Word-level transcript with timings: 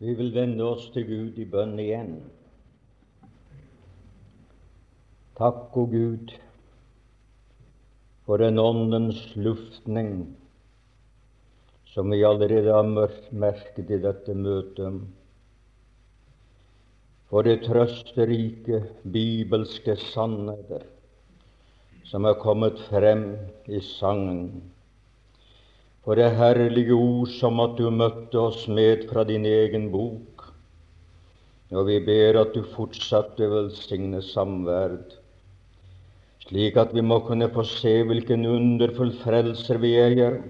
Vi 0.00 0.14
vil 0.16 0.30
vende 0.32 0.64
oss 0.64 0.86
til 0.94 1.04
Gud 1.04 1.38
i 1.42 1.44
bønn 1.44 1.74
igjen. 1.82 2.14
Takk, 5.36 5.76
o 5.76 5.84
Gud, 5.92 6.32
for 8.24 8.40
den 8.40 8.56
åndens 8.60 9.20
luftning 9.36 10.14
som 11.92 12.12
vi 12.14 12.22
allerede 12.24 12.72
har 12.72 13.12
merket 13.44 13.92
i 13.92 14.00
dette 14.00 14.34
møtet. 14.38 15.00
For 17.28 17.44
det 17.44 17.60
trøsterike 17.66 18.80
bibelske 19.04 20.00
sannheter 20.00 20.88
som 22.08 22.24
er 22.24 22.40
kommet 22.40 22.80
frem 22.88 23.24
i 23.68 23.84
sangen 23.84 24.70
for 26.10 26.18
det 26.18 26.32
herlige 26.34 26.90
ord 26.90 27.28
som 27.30 27.60
at 27.62 27.76
du 27.78 27.84
møtte 27.94 28.34
oss 28.34 28.64
med 28.66 29.04
fra 29.06 29.22
din 29.22 29.44
egen 29.46 29.84
bok. 29.92 30.42
Og 31.70 31.84
vi 31.86 32.00
ber 32.02 32.40
at 32.40 32.48
du 32.50 32.64
fortsatte 32.66 33.46
velsigne 33.46 34.18
samverd, 34.26 35.12
slik 36.42 36.80
at 36.82 36.90
vi 36.96 37.04
må 37.06 37.20
kunne 37.28 37.46
få 37.54 37.62
se 37.62 37.92
hvilken 38.08 38.42
underfull 38.50 39.12
frelser 39.20 39.78
vi 39.84 39.92
eier, 40.02 40.40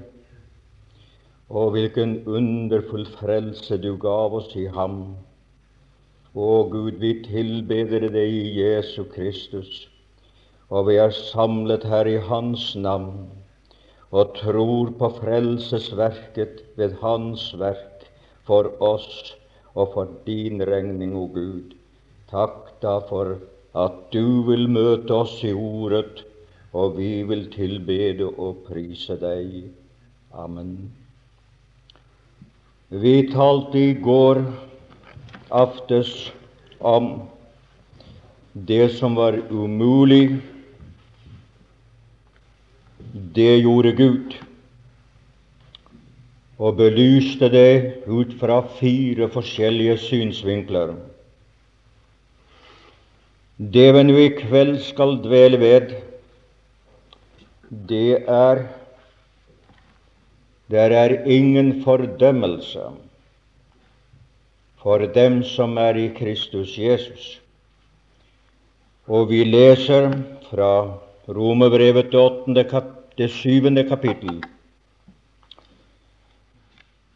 og 1.53 1.77
hvilken 1.77 2.17
underfull 2.25 3.05
frelse 3.19 3.77
du 3.85 3.91
gav 4.01 4.39
oss 4.41 4.49
i 4.57 4.65
ham. 4.79 4.97
Å 6.33 6.49
Gud, 6.73 6.97
vi 7.05 7.19
tilbeder 7.29 8.09
deg 8.09 8.39
i 8.39 8.57
Jesu 8.63 9.03
Kristus, 9.13 9.85
og 10.73 10.89
vi 10.89 10.97
er 11.05 11.13
samlet 11.13 11.85
her 11.85 12.09
i 12.09 12.17
Hans 12.33 12.71
navn 12.81 13.29
og 14.11 14.35
tror 14.39 14.91
på 14.99 15.11
frelsesverket 15.21 16.65
ved 16.77 16.97
Hans 17.03 17.51
verk 17.59 18.09
for 18.47 18.73
oss 18.83 19.37
og 19.75 19.93
for 19.95 20.15
din 20.27 20.63
regning, 20.67 21.15
o 21.15 21.29
Gud. 21.31 21.77
Takk 22.31 22.73
da 22.83 22.99
for 23.07 23.39
at 23.79 23.99
du 24.11 24.43
vil 24.49 24.67
møte 24.69 25.15
oss 25.15 25.37
i 25.47 25.53
ordet, 25.55 26.25
og 26.75 26.97
vi 26.99 27.23
vil 27.27 27.47
tilbede 27.55 28.27
og 28.31 28.65
prise 28.67 29.15
deg. 29.19 29.71
Amen. 30.35 30.91
Vi 32.91 33.31
talte 33.31 33.79
i 33.79 33.95
går 33.95 34.43
aftes 35.55 36.33
om 36.81 37.29
det 38.55 38.89
som 38.99 39.15
var 39.19 39.39
umulig 39.51 40.41
det 43.13 43.61
gjorde 43.63 43.93
Gud, 43.97 44.35
og 46.61 46.77
belyste 46.77 47.49
det 47.51 48.05
ut 48.07 48.35
fra 48.41 48.61
fire 48.79 49.31
forskjellige 49.33 49.97
synsvinkler. 49.99 50.93
Det 53.61 53.89
vi 53.97 54.03
nå 54.07 54.17
i 54.21 54.29
kveld 54.37 54.79
skal 54.85 55.19
dvele 55.25 55.59
ved, 55.61 55.95
det 57.89 58.23
er 58.29 58.63
der 60.71 60.95
er 60.95 61.25
ingen 61.27 61.83
fordømmelse 61.83 62.85
for 64.83 65.03
dem 65.15 65.43
som 65.43 65.77
er 65.79 65.99
i 65.99 66.07
Kristus 66.15 66.77
Jesus. 66.79 67.41
Og 69.11 69.29
vi 69.31 69.43
leser 69.45 70.13
fra 70.51 70.95
Romerbrevet, 71.29 72.15
åttende 72.15 72.65
kapittel 72.65 73.00
det 73.21 73.29
syvende 73.37 73.83
kapittel, 73.85 74.39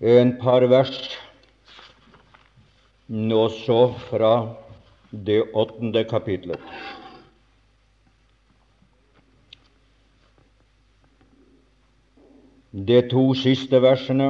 en 0.05 0.35
par 0.37 0.67
vers 0.69 0.99
nå 3.09 3.47
så 3.49 3.79
fra 4.11 4.35
det 5.11 5.39
åttende 5.55 6.03
kapitlet. 6.05 6.61
De 12.75 13.01
to 13.09 13.25
siste 13.39 13.81
versene 13.81 14.29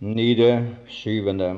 i 0.00 0.32
det 0.38 0.54
syvende. 0.88 1.52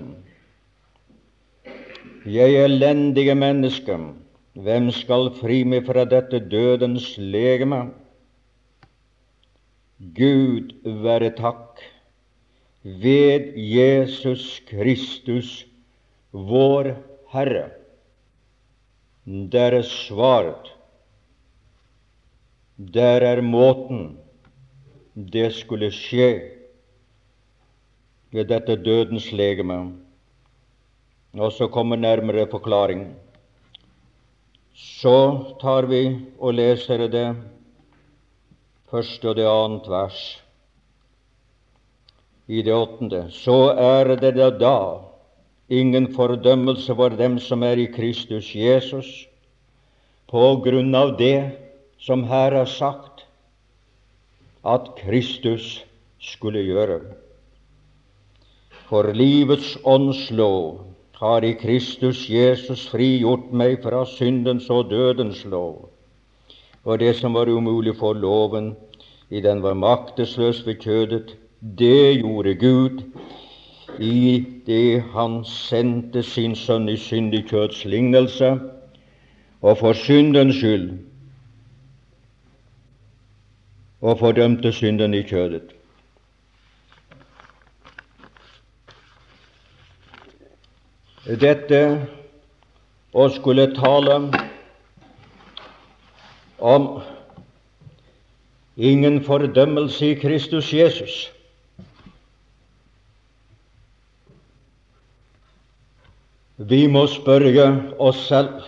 Jeg 2.26 2.58
elendige 2.64 3.34
menneske, 3.38 3.98
hvem 4.54 4.90
skal 4.90 5.30
fri 5.38 5.62
meg 5.62 5.86
fra 5.86 6.08
dette 6.10 6.42
dødens 6.50 7.12
legeme? 7.18 7.84
Gud 10.02 10.72
være 10.82 11.28
takk 11.38 11.78
ved 12.82 13.52
Jesus 13.54 14.58
Kristus, 14.66 15.66
vår 16.32 16.88
Herre. 17.30 17.68
Der 19.52 19.78
er 19.78 19.86
svaret. 19.86 20.72
Der 22.74 23.22
er 23.28 23.44
måten 23.46 24.18
det 25.14 25.52
skulle 25.54 25.92
skje 25.94 26.30
ved 28.32 28.50
dette 28.50 28.76
dødens 28.76 29.30
legeme. 29.32 29.78
Og 31.32 31.52
så 31.52 31.68
kommer 31.68 31.96
nærmere 31.96 32.48
forklaring. 32.50 33.06
Så 34.74 35.16
tar 35.60 35.86
vi 35.86 36.18
og 36.38 36.54
leser 36.58 37.06
det 37.06 37.36
første 38.92 39.30
og 39.30 39.38
det 39.38 39.48
annet 39.48 39.86
vers. 39.88 40.20
I 42.48 42.60
det 42.60 42.74
åttende 42.76 43.22
så 43.32 43.72
er 43.72 44.16
det 44.20 44.34
da 44.60 44.76
ingen 45.72 46.10
fordømmelse 46.12 46.94
for 46.98 47.16
dem 47.16 47.38
som 47.40 47.62
er 47.64 47.80
i 47.80 47.88
Kristus 47.88 48.50
Jesus, 48.54 49.08
på 50.28 50.44
grunn 50.64 50.92
av 50.94 51.14
det 51.16 51.56
som 52.00 52.24
her 52.28 52.52
er 52.52 52.68
sagt 52.68 53.24
at 54.64 54.92
Kristus 55.00 55.84
skulle 56.20 56.60
gjøre. 56.60 57.00
For 58.90 59.08
livets 59.16 59.78
åndslov 59.84 60.84
har 61.16 61.44
i 61.48 61.54
Kristus 61.56 62.26
Jesus 62.28 62.84
frigjort 62.92 63.52
meg 63.56 63.80
fra 63.84 64.04
syndens 64.04 64.68
og 64.70 64.90
dødens 64.90 65.44
lov 65.48 65.91
og 66.84 66.98
det 66.98 67.16
som 67.16 67.34
var 67.34 67.48
umulig 67.48 67.96
for 67.96 68.12
loven, 68.12 68.76
i 69.30 69.40
den 69.40 69.62
var 69.62 69.74
maktesløs 69.74 70.66
ved 70.66 70.74
kjødet, 70.74 71.36
det 71.78 72.18
gjorde 72.20 72.54
Gud 72.54 73.02
i 73.98 74.46
det 74.66 75.02
Han 75.12 75.44
sendte 75.44 76.22
sin 76.22 76.56
sønn 76.56 76.88
i 76.88 76.96
syndig 76.96 77.44
kjøds 77.48 77.84
lignelse, 77.84 78.58
og 79.62 79.78
for 79.78 79.92
syndens 79.92 80.56
skyld, 80.56 80.90
og 84.00 84.18
fordømte 84.18 84.72
synden 84.72 85.14
i 85.14 85.22
kjødet. 85.22 85.70
Dette 91.40 91.78
å 93.14 93.28
skulle 93.30 93.68
tale 93.76 94.16
om 96.62 97.00
ingen 98.76 99.24
fordømmelse 99.24 100.12
i 100.12 100.18
Kristus 100.20 100.72
Jesus. 100.72 101.32
Vi 106.56 106.86
må 106.86 107.06
spørre 107.10 107.66
oss 107.98 108.20
selv 108.28 108.62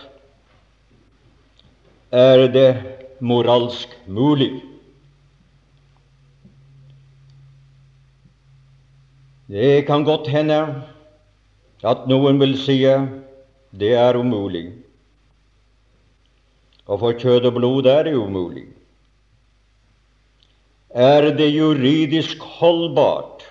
er 2.11 2.47
det 2.51 2.69
moralsk 3.23 3.95
mulig. 4.07 4.51
Det 9.47 9.85
kan 9.87 10.03
godt 10.03 10.27
hende 10.27 10.59
at 11.85 12.07
noen 12.09 12.39
vil 12.41 12.57
si 12.59 12.81
det 13.75 13.93
er 13.95 14.19
umulig. 14.19 14.84
Og 16.85 16.99
for 17.01 17.17
kjød 17.17 17.49
og 17.49 17.53
blod 17.57 17.85
er 17.89 18.03
det 18.03 18.13
umulig. 18.13 18.67
Er 20.89 21.31
det 21.35 21.49
juridisk 21.51 22.39
holdbart 22.39 23.43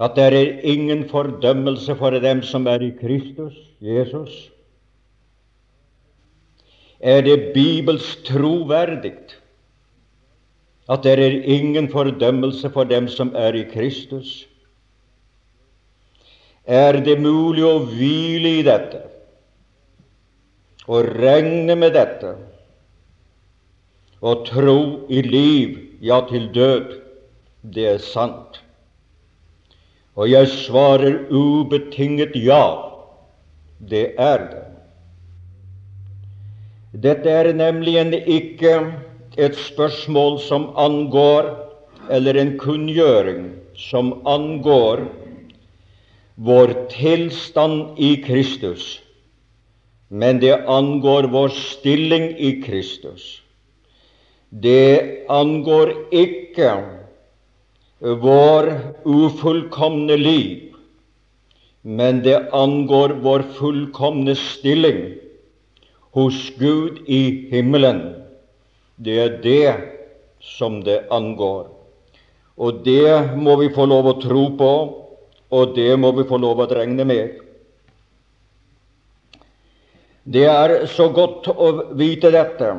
at 0.00 0.14
det 0.16 0.24
er 0.24 0.60
ingen 0.64 1.08
fordømmelse 1.08 1.96
for 1.96 2.10
dem 2.10 2.42
som 2.42 2.66
er 2.66 2.80
i 2.80 2.92
Kristus, 3.00 3.56
Jesus? 3.80 4.50
Er 7.00 7.20
det 7.20 7.52
bibelsk 7.54 8.24
troverdig 8.24 9.16
at 10.88 11.02
det 11.04 11.12
er 11.18 11.42
ingen 11.42 11.88
fordømmelse 11.88 12.70
for 12.70 12.84
dem 12.84 13.08
som 13.08 13.34
er 13.34 13.52
i 13.52 13.64
Kristus? 13.72 14.46
Er 16.64 17.00
det 17.00 17.20
mulig 17.20 17.64
å 17.64 17.78
hvile 17.90 18.58
i 18.60 18.66
dette? 18.66 19.09
Og 20.88 21.10
regne 21.20 21.76
med 21.76 21.94
dette 21.96 22.34
og 24.20 24.44
tro 24.48 24.80
i 25.08 25.22
liv, 25.24 25.76
ja, 26.00 26.20
til 26.28 26.48
død. 26.54 26.96
Det 27.74 27.86
er 27.94 28.00
sant. 28.04 28.60
Og 30.16 30.28
jeg 30.30 30.48
svarer 30.52 31.22
ubetinget 31.30 32.36
ja. 32.36 32.64
Det 33.80 34.12
er 34.20 34.44
det. 34.50 34.66
Dette 37.00 37.30
er 37.30 37.52
nemlig 37.54 37.96
ikke 38.26 38.92
et 39.38 39.56
spørsmål 39.56 40.40
som 40.40 40.70
angår, 40.76 41.48
eller 42.10 42.34
en 42.36 42.56
kunngjøring 42.58 43.52
som 43.78 44.12
angår 44.26 45.06
vår 46.36 46.72
tilstand 46.90 47.98
i 48.00 48.16
Kristus, 48.24 48.98
men 50.10 50.40
det 50.42 50.56
angår 50.66 51.28
vår 51.30 51.48
stilling 51.54 52.32
i 52.38 52.56
Kristus. 52.62 53.42
Det 54.50 55.26
angår 55.30 55.92
ikke 56.10 56.72
vår 58.00 58.70
ufullkomne 59.06 60.16
liv, 60.18 60.74
men 61.82 62.22
det 62.26 62.48
angår 62.52 63.14
vår 63.22 63.44
fullkomne 63.54 64.34
stilling 64.34 65.14
hos 66.10 66.50
Gud 66.58 67.04
i 67.06 67.46
himmelen. 67.52 68.02
Det 68.98 69.18
er 69.18 69.36
det 69.44 69.74
som 70.42 70.80
det 70.82 71.04
angår. 71.14 71.68
Og 72.58 72.82
det 72.84 73.36
må 73.38 73.54
vi 73.62 73.70
få 73.72 73.86
lov 73.86 74.10
å 74.10 74.18
tro 74.20 74.42
på, 74.58 74.72
og 75.50 75.78
det 75.78 75.94
må 76.02 76.10
vi 76.18 76.26
få 76.26 76.40
lov 76.42 76.64
å 76.64 76.68
regne 76.68 77.06
med. 77.06 77.38
Det 80.24 80.44
er 80.44 80.86
så 80.86 81.08
godt 81.08 81.48
å 81.48 81.70
vite 81.96 82.30
dette. 82.34 82.74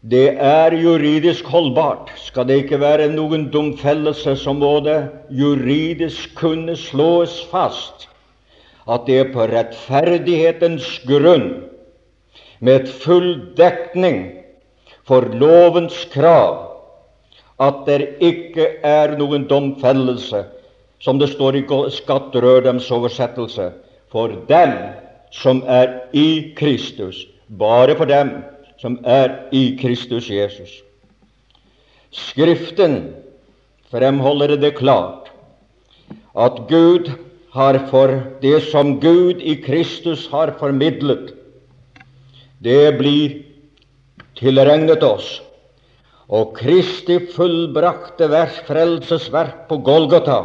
Det 0.00 0.30
er 0.40 0.72
juridisk 0.72 1.44
holdbart. 1.52 2.08
Skal 2.16 2.46
det 2.48 2.62
ikke 2.62 2.80
være 2.80 3.10
noen 3.12 3.50
domfellelse, 3.52 4.32
så 4.36 4.54
må 4.56 4.78
det 4.80 5.02
juridisk 5.28 6.32
kunne 6.40 6.76
slås 6.76 7.42
fast 7.50 8.08
at 8.90 9.04
det 9.06 9.18
er 9.20 9.28
på 9.34 9.44
rettferdighetens 9.46 10.86
grunn 11.06 11.50
med 12.64 12.88
full 12.88 13.52
dekning 13.58 14.24
for 15.06 15.28
lovens 15.36 16.00
krav 16.14 16.70
at 17.60 17.84
det 17.84 18.16
ikke 18.24 18.66
er 18.88 19.18
noen 19.20 19.44
domfellelse, 19.50 20.46
som 21.00 21.20
det 21.20 21.28
står 21.34 21.60
i 21.60 21.64
Skatterødems 21.92 22.88
oversettelse, 22.90 23.68
for 24.08 24.32
dem 24.48 24.74
som 25.30 25.62
er 25.66 26.10
i 26.12 26.52
Kristus, 26.58 27.26
bare 27.48 27.96
for 27.98 28.10
dem 28.10 28.42
som 28.80 28.98
er 29.04 29.50
i 29.52 29.76
Kristus 29.80 30.30
Jesus. 30.30 30.80
Skriften 32.10 33.14
fremholder 33.90 34.56
det 34.58 34.76
klart 34.78 35.30
at 36.34 36.64
Gud 36.70 37.10
har 37.54 37.78
for 37.90 38.14
det 38.42 38.62
som 38.70 38.98
Gud 39.02 39.42
i 39.42 39.56
Kristus 39.62 40.28
har 40.30 40.54
formidlet, 40.58 41.34
det 42.62 42.98
blir 42.98 43.40
tilregnet 44.38 45.02
oss. 45.02 45.40
Og 46.30 46.54
Kristi 46.54 47.18
fullbrakte 47.34 48.28
vers, 48.30 48.60
frelsesverk 48.68 49.66
på 49.68 49.80
Golgata, 49.82 50.44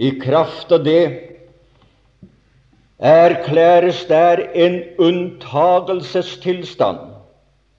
i 0.00 0.10
kraft 0.18 0.72
av 0.72 0.82
det 0.82 1.29
erklæres 3.00 4.04
der 4.04 4.36
en 4.54 4.82
unntagelsestilstand 4.98 6.98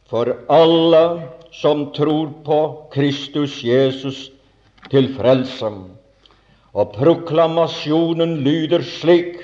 for 0.09 0.27
alle 0.49 1.21
som 1.51 1.93
tror 1.93 2.33
på 2.45 2.87
Kristus 2.91 3.63
Jesus 3.63 4.31
til 4.91 5.15
frelse. 5.15 5.71
Og 6.73 6.93
proklamasjonen 6.97 8.37
lyder 8.43 8.81
slik 8.81 9.35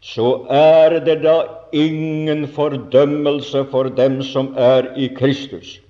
så 0.00 0.46
er 0.50 1.00
det 1.02 1.22
da 1.22 1.42
ingen 1.72 2.46
fordømmelse 2.48 3.64
for 3.70 3.90
dem 3.90 4.22
som 4.22 4.54
er 4.56 4.94
i 4.96 5.08
Kristus. 5.14 5.80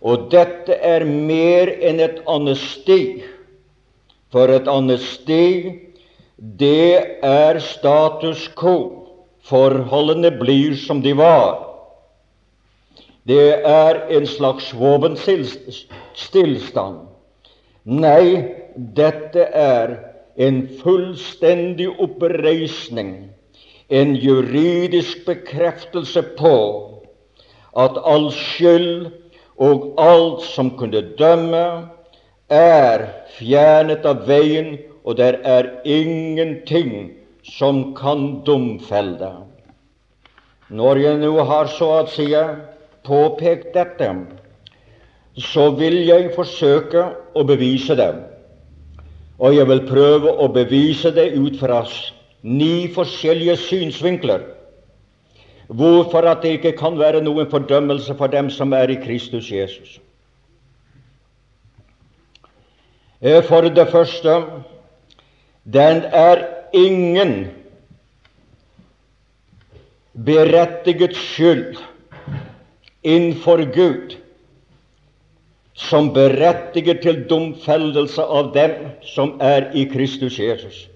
Og 0.00 0.30
dette 0.30 0.72
er 0.72 1.04
mer 1.04 1.68
enn 1.82 2.00
et 2.00 2.22
anesti, 2.30 3.20
for 4.32 4.48
et 4.54 4.68
anesti, 4.70 5.89
det 6.40 7.20
er 7.22 7.58
status 7.60 8.48
quo. 8.56 8.96
Forholdene 9.44 10.30
blir 10.40 10.76
som 10.76 11.02
de 11.04 11.12
var. 11.16 11.66
Det 13.28 13.62
er 13.66 14.08
en 14.16 14.26
slags 14.26 14.74
våpenstillstand. 14.76 16.98
Nei, 17.84 18.44
dette 18.76 19.44
er 19.56 19.98
en 20.40 20.68
fullstendig 20.80 21.88
oppreisning, 22.00 23.30
en 23.88 24.16
juridisk 24.16 25.24
bekreftelse 25.26 26.22
på 26.38 26.56
at 27.76 27.98
all 28.04 28.30
skyld 28.32 29.10
og 29.60 29.94
alt 30.00 30.42
som 30.48 30.70
kunne 30.78 31.02
dømme, 31.18 31.88
er 32.50 33.06
fjernet 33.36 34.06
av 34.08 34.24
veien, 34.28 34.78
og 35.04 35.16
der 35.16 35.40
er 35.44 35.68
ingenting 35.84 37.10
som 37.42 37.94
kan 37.96 38.42
domfelle. 38.46 39.32
Når 40.68 40.96
jeg 40.96 41.18
nå 41.18 41.32
har 41.44 41.70
så 41.72 41.88
å 42.00 42.06
si 42.10 42.28
påpekt 43.06 43.72
dette, 43.74 44.10
så 45.40 45.70
vil 45.78 46.02
jeg 46.06 46.34
forsøke 46.36 47.06
å 47.34 47.44
bevise 47.48 47.96
det. 47.96 48.12
Og 49.40 49.56
jeg 49.56 49.66
vil 49.70 49.86
prøve 49.88 50.32
å 50.36 50.50
bevise 50.52 51.10
det 51.16 51.30
ut 51.32 51.56
fra 51.58 51.80
ni 52.42 52.90
forskjellige 52.92 53.56
synsvinkler. 53.56 54.44
Hvorfor 55.70 56.26
at 56.26 56.42
det 56.42 56.58
ikke 56.58 56.76
kan 56.76 56.98
være 56.98 57.22
noen 57.24 57.48
fordømmelse 57.50 58.14
for 58.18 58.26
dem 58.26 58.50
som 58.50 58.74
er 58.76 58.90
i 58.90 58.98
Kristus 59.00 59.48
Jesus. 59.50 59.98
Eh, 63.20 63.42
for 63.44 63.68
det 63.68 63.88
første 63.88 64.34
den 65.64 66.04
er 66.04 66.44
ingen 66.72 67.50
berettiget 70.24 71.16
skyld 71.16 71.76
innenfor 73.02 73.64
Gud 73.74 74.16
som 75.74 76.12
berettiger 76.12 77.00
til 77.02 77.22
domfellelse 77.30 78.22
av 78.22 78.52
dem 78.54 78.74
som 79.06 79.36
er 79.40 79.70
i 79.74 79.86
Kristus 79.88 80.38
Jesus. 80.38 80.88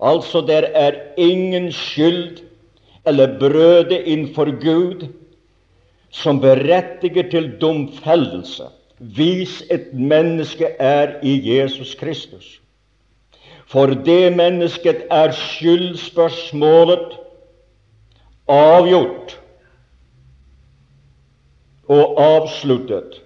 Altså, 0.00 0.40
der 0.40 0.68
er 0.74 0.96
ingen 1.16 1.72
skyld 1.72 2.40
eller 3.06 3.38
brøde 3.38 4.02
innenfor 4.04 4.50
Gud 4.60 5.06
som 6.10 6.40
berettiger 6.40 7.30
til 7.30 7.52
domfellelse 7.60 8.68
hvis 9.00 9.62
et 9.70 9.92
menneske 9.94 10.66
er 10.78 11.16
i 11.22 11.38
Jesus 11.56 11.94
Kristus. 11.94 12.59
For 13.70 13.92
det 14.06 14.32
mennesket 14.34 15.04
er 15.14 15.30
skyldspørsmålet 15.36 17.12
avgjort 18.50 19.36
og 21.90 22.18
avsluttet. 22.22 23.20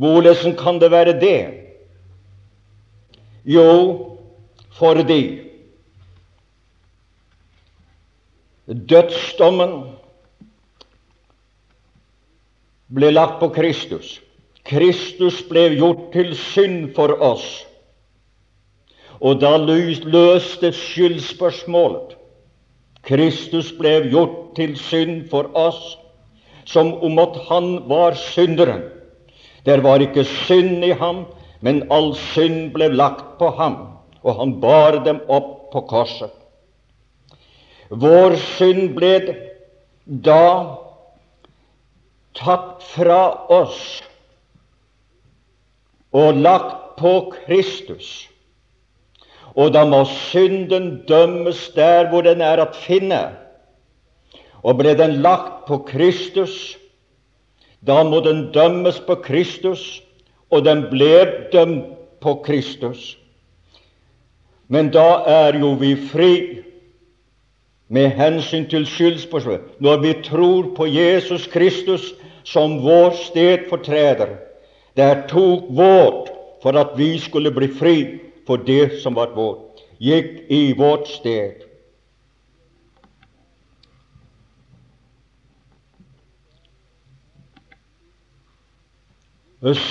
Hvordan 0.00 0.56
kan 0.56 0.80
det 0.80 0.90
være 0.92 1.16
det? 1.20 1.40
Jo, 3.44 3.68
fordi 4.76 5.40
dødsdommen 8.68 9.72
ble 12.94 13.10
lagt 13.10 13.40
på 13.40 13.48
Kristus. 13.48 14.20
Kristus 14.64 15.40
ble 15.48 15.70
gjort 15.76 16.12
til 16.12 16.36
synd 16.36 16.92
for 16.94 17.16
oss. 17.24 17.69
Og 19.20 19.40
da 19.40 19.56
løste 19.60 20.72
skyldspørsmålet. 20.72 22.16
Kristus 23.04 23.72
ble 23.76 23.94
gjort 24.12 24.54
til 24.56 24.76
synd 24.76 25.28
for 25.30 25.48
oss, 25.56 25.96
som 26.68 26.92
om 27.04 27.18
at 27.20 27.36
han 27.48 27.70
var 27.88 28.16
synderen. 28.16 28.82
Der 29.64 29.80
var 29.80 30.00
ikke 30.00 30.24
synd 30.24 30.84
i 30.84 30.92
ham, 30.96 31.24
men 31.60 31.84
all 31.92 32.14
synd 32.32 32.72
ble 32.72 32.88
lagt 32.92 33.38
på 33.38 33.50
ham, 33.56 33.76
og 34.22 34.36
han 34.40 34.60
bar 34.60 35.00
dem 35.04 35.20
opp 35.28 35.72
på 35.72 35.84
korset. 35.88 36.32
Vår 37.90 38.36
synd 38.38 38.94
ble 38.96 39.14
da 40.06 40.76
tatt 42.38 42.84
fra 42.86 43.22
oss 43.50 44.00
og 46.14 46.38
lagt 46.38 46.96
på 47.00 47.14
Kristus. 47.34 48.29
Og 49.56 49.72
da 49.74 49.84
må 49.84 50.04
synden 50.04 51.02
dømmes 51.08 51.70
der 51.74 52.10
hvor 52.10 52.22
den 52.26 52.42
er 52.44 52.62
å 52.62 52.70
finne. 52.74 53.22
Og 54.62 54.78
ble 54.78 54.94
den 54.94 55.20
lagt 55.24 55.66
på 55.66 55.80
Kristus, 55.88 56.76
da 57.80 58.02
må 58.04 58.20
den 58.20 58.50
dømmes 58.52 59.00
på 59.06 59.16
Kristus, 59.24 60.02
og 60.50 60.64
den 60.66 60.84
ble 60.90 61.48
dømt 61.52 61.96
på 62.20 62.34
Kristus. 62.44 63.16
Men 64.68 64.90
da 64.94 65.22
er 65.26 65.56
jo 65.58 65.72
vi 65.80 65.94
fri 65.96 66.34
med 67.90 68.12
hensyn 68.14 68.68
til 68.70 68.86
skyldspørsmål. 68.86 69.60
når 69.80 69.96
vi 69.96 70.12
tror 70.22 70.74
på 70.76 70.86
Jesus 70.86 71.46
Kristus 71.46 72.14
som 72.44 72.82
vår 72.82 73.10
stedfortreder. 73.10 74.38
Der 74.96 75.26
tok 75.28 75.64
vårt 75.70 76.30
for 76.62 76.76
at 76.78 76.94
vi 76.96 77.18
skulle 77.18 77.50
bli 77.50 77.68
fri 77.68 78.20
for 78.50 78.58
det 78.66 78.98
som 79.02 79.14
var 79.14 79.30
vårt, 79.30 79.78
gikk 80.02 80.30
i 80.50 80.72
vårt 80.74 81.06
sted. 81.06 81.60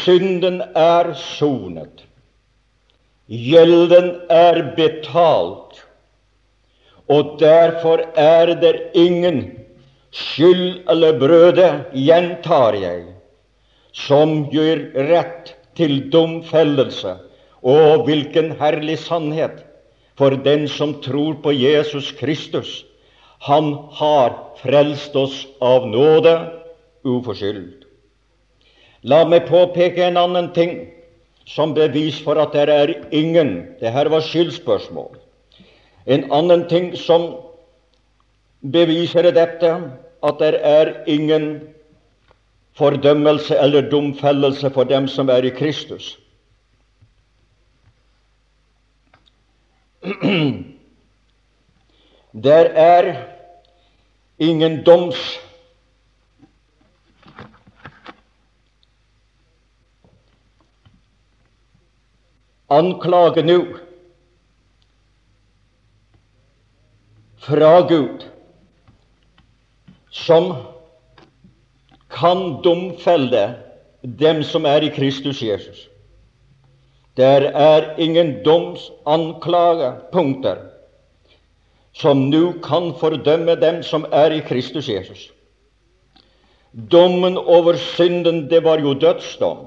Synden 0.04 0.60
er 0.76 1.14
sonet. 1.16 2.04
Gjelden 3.32 4.12
er 4.28 4.60
betalt. 4.76 5.80
Og 7.08 7.40
derfor 7.40 8.04
er 8.20 8.52
det 8.60 8.74
ingen 8.92 9.40
skyld 10.12 10.84
eller 10.92 11.16
brøde, 11.24 11.72
gjentar 11.96 12.76
jeg, 12.76 13.08
som 13.96 14.50
gjør 14.52 14.84
rett 15.14 15.56
til 15.80 16.02
domfellelse. 16.12 17.16
Og 17.64 18.06
hvilken 18.08 18.54
herlig 18.60 19.00
sannhet 19.00 19.66
for 20.20 20.36
den 20.44 20.68
som 20.68 20.98
tror 21.02 21.40
på 21.44 21.52
Jesus 21.56 22.12
Kristus. 22.12 22.86
Han 23.40 23.74
har 23.96 24.36
frelst 24.60 25.16
oss 25.16 25.46
av 25.64 25.88
nåde 25.88 26.34
uforskyldt. 27.08 27.86
La 29.08 29.24
meg 29.24 29.48
påpeke 29.48 30.04
en 30.10 30.20
annen 30.20 30.50
ting 30.52 30.74
som 31.48 31.72
bevis 31.74 32.20
for 32.20 32.40
at 32.42 32.52
det 32.54 32.68
er 32.70 32.92
ingen 33.16 33.78
Det 33.80 33.92
her 33.96 34.10
var 34.12 34.22
skyldspørsmål. 34.22 35.16
En 36.06 36.28
annen 36.32 36.68
ting 36.68 36.92
som 36.98 37.36
beviser 38.60 39.32
dette, 39.32 39.72
at 40.24 40.40
det 40.40 40.60
er 40.64 40.94
ingen 41.08 41.62
fordømmelse 42.76 43.56
eller 43.56 43.90
domfellelse 43.90 44.70
for 44.70 44.84
dem 44.84 45.08
som 45.08 45.30
er 45.30 45.48
i 45.48 45.50
Kristus. 45.56 46.18
Der 52.34 52.66
er 52.66 53.16
ingen 54.38 54.84
doms 54.86 55.40
anklage 62.70 63.44
nå 63.44 63.60
fra 67.44 67.82
Gud 67.90 68.24
som 70.12 70.54
kan 72.10 72.62
domfelle 72.64 73.46
dem 74.04 74.44
som 74.44 74.66
er 74.66 74.86
i 74.86 74.94
Kristus 74.96 75.42
Jesus. 75.42 75.90
Der 77.18 77.42
er 77.42 77.98
ingen 77.98 78.44
domsanklagepunkter 78.44 80.56
som 81.94 82.30
nå 82.30 82.54
kan 82.64 82.94
fordømme 83.00 83.56
dem 83.60 83.84
som 83.84 84.06
er 84.12 84.32
i 84.32 84.42
Kristus 84.46 84.90
Jesus. 84.90 85.32
Dommen 86.92 87.38
over 87.38 87.74
synden, 87.74 88.50
det 88.50 88.64
var 88.64 88.80
jo 88.80 88.94
dødsdom. 88.94 89.58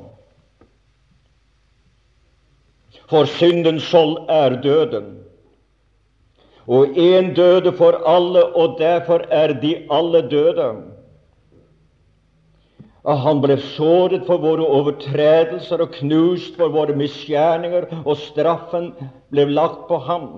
For 3.10 3.26
syndens 3.28 3.82
skjold 3.82 4.30
er 4.30 4.60
døden. 4.62 5.18
Og 6.66 6.94
én 6.96 7.34
døde 7.34 7.72
for 7.76 7.98
alle, 8.08 8.44
og 8.56 8.78
derfor 8.78 9.26
er 9.30 9.52
de 9.52 9.74
alle 9.90 10.22
døde. 10.30 10.91
Og 13.02 13.18
han 13.24 13.40
ble 13.42 13.56
såret 13.74 14.28
for 14.28 14.38
våre 14.42 14.62
overtredelser 14.62 15.82
og 15.82 15.96
knust 15.96 16.54
for 16.58 16.70
våre 16.70 16.94
misgjerninger, 16.94 17.88
og 18.06 18.20
straffen 18.28 18.92
ble 19.32 19.48
lagt 19.50 19.88
på 19.88 19.98
ham 20.06 20.28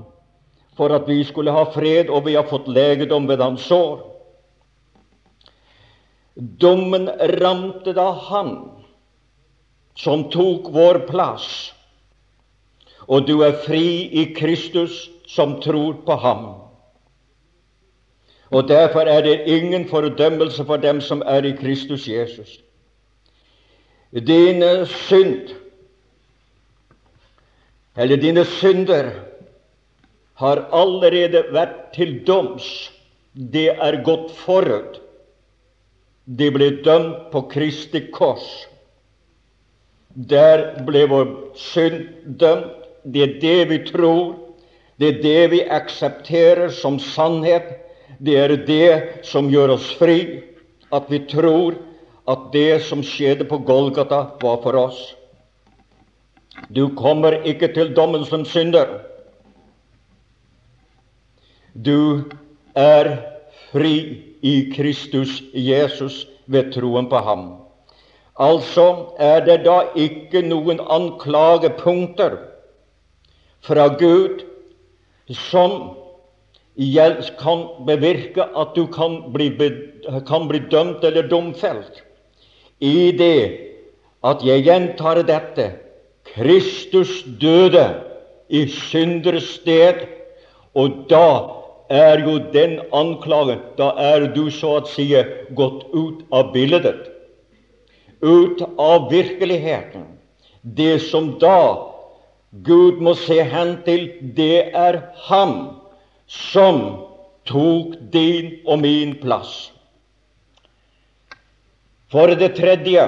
for 0.75 0.91
at 0.97 1.05
vi 1.07 1.21
skulle 1.29 1.53
ha 1.55 1.67
fred, 1.71 2.09
og 2.09 2.25
vi 2.27 2.35
har 2.35 2.49
fått 2.51 2.67
legedom 2.73 3.29
ved 3.29 3.45
hans 3.45 3.69
sår. 3.69 4.01
Dommen 6.35 7.07
ramte 7.39 7.93
da 7.95 8.09
han 8.31 8.57
som 9.95 10.27
tok 10.33 10.73
vår 10.75 11.05
plass 11.07 11.53
og 13.09 13.27
du 13.29 13.43
er 13.45 13.57
fri 13.65 14.09
i 14.21 14.29
Kristus 14.37 15.09
som 15.29 15.59
tror 15.61 16.01
på 16.07 16.17
ham. 16.21 16.45
Og 18.51 18.69
Derfor 18.69 19.01
er 19.01 19.23
det 19.23 19.41
ingen 19.47 19.89
fordømmelse 19.89 20.65
for 20.65 20.77
dem 20.77 21.01
som 21.01 21.23
er 21.27 21.45
i 21.45 21.55
Kristus 21.57 22.09
Jesus. 22.09 22.61
Dine 24.13 24.87
synd, 24.87 25.49
eller 27.97 28.17
dine 28.17 28.45
synder, 28.45 29.11
har 30.35 30.67
allerede 30.73 31.45
vært 31.53 31.95
til 31.95 32.21
doms. 32.27 32.93
Det 33.35 33.71
er 33.71 34.03
gått 34.05 34.31
forut. 34.45 35.01
De 36.27 36.51
ble 36.51 36.71
dømt 36.85 37.31
på 37.33 37.43
Kristi 37.51 38.07
kors. 38.15 38.47
Der 40.15 40.85
ble 40.87 41.07
vår 41.11 41.31
synd 41.59 42.07
dømt 42.39 42.85
det 43.05 43.23
er 43.23 43.41
det 43.41 43.69
vi 43.69 43.79
tror, 43.85 44.35
det 44.99 45.09
er 45.09 45.23
det 45.23 45.51
vi 45.51 45.61
aksepterer 45.61 46.71
som 46.73 46.99
sannhet. 46.99 47.67
Det 48.19 48.37
er 48.39 48.57
det 48.67 49.25
som 49.27 49.51
gjør 49.51 49.77
oss 49.77 49.89
fri, 49.99 50.43
at 50.95 51.11
vi 51.11 51.21
tror 51.31 51.77
at 52.31 52.49
det 52.53 52.83
som 52.87 53.03
skjedde 53.05 53.45
på 53.49 53.59
Golgata, 53.67 54.37
var 54.41 54.61
for 54.63 54.79
oss. 54.79 55.01
Du 56.71 56.89
kommer 56.97 57.41
ikke 57.45 57.69
til 57.75 57.93
dommen 57.97 58.25
som 58.25 58.45
synder. 58.49 59.01
Du 61.75 62.31
er 62.79 63.11
fri 63.73 63.97
i 64.41 64.55
Kristus 64.77 65.43
Jesus 65.53 66.25
ved 66.47 66.73
troen 66.73 67.09
på 67.11 67.21
ham. 67.27 67.45
Altså 68.41 69.15
er 69.19 69.45
det 69.47 69.61
da 69.67 69.81
ikke 69.95 70.43
noen 70.47 70.81
anklagepunkter 70.81 72.39
fra 73.65 73.89
Gud 73.99 74.43
som 75.31 75.95
kan 77.39 77.69
bevirke 77.87 78.43
at 78.43 78.75
du 78.75 78.87
kan 78.87 79.33
bli, 79.33 79.51
kan 80.27 80.49
bli 80.49 80.59
dømt 80.71 81.05
eller 81.05 81.29
domfelt. 81.29 82.03
I 82.81 83.13
det 83.13 83.61
at 84.25 84.43
jeg 84.43 84.65
gjentar 84.65 85.23
dette 85.23 85.71
Kristus 86.35 87.23
døde 87.41 87.85
i 88.49 88.67
synders 88.67 89.55
sted, 89.61 90.07
og 90.75 91.07
da 91.09 91.51
er 91.91 92.25
jo 92.25 92.39
den 92.53 92.81
anklagen 92.93 93.61
Da 93.77 93.93
er 93.99 94.27
du 94.35 94.51
så 94.51 94.81
å 94.81 94.87
si 94.89 95.13
gått 95.55 95.85
ut 95.93 96.25
av 96.33 96.53
bildet, 96.53 97.07
ut 98.23 98.63
av 98.79 99.11
virkeligheten. 99.11 100.09
Det 100.63 100.99
som 101.11 101.39
da 101.39 101.93
Gud 102.65 103.03
må 103.05 103.15
se 103.15 103.43
hen 103.43 103.77
til, 103.85 104.09
det 104.35 104.73
er 104.75 105.03
Ham 105.29 105.84
som 106.35 106.81
tok 107.47 107.95
din 108.13 108.59
og 108.67 108.81
min 108.83 109.15
plass. 109.21 109.71
For 112.11 112.35
det 112.39 112.55
tredje 112.59 113.05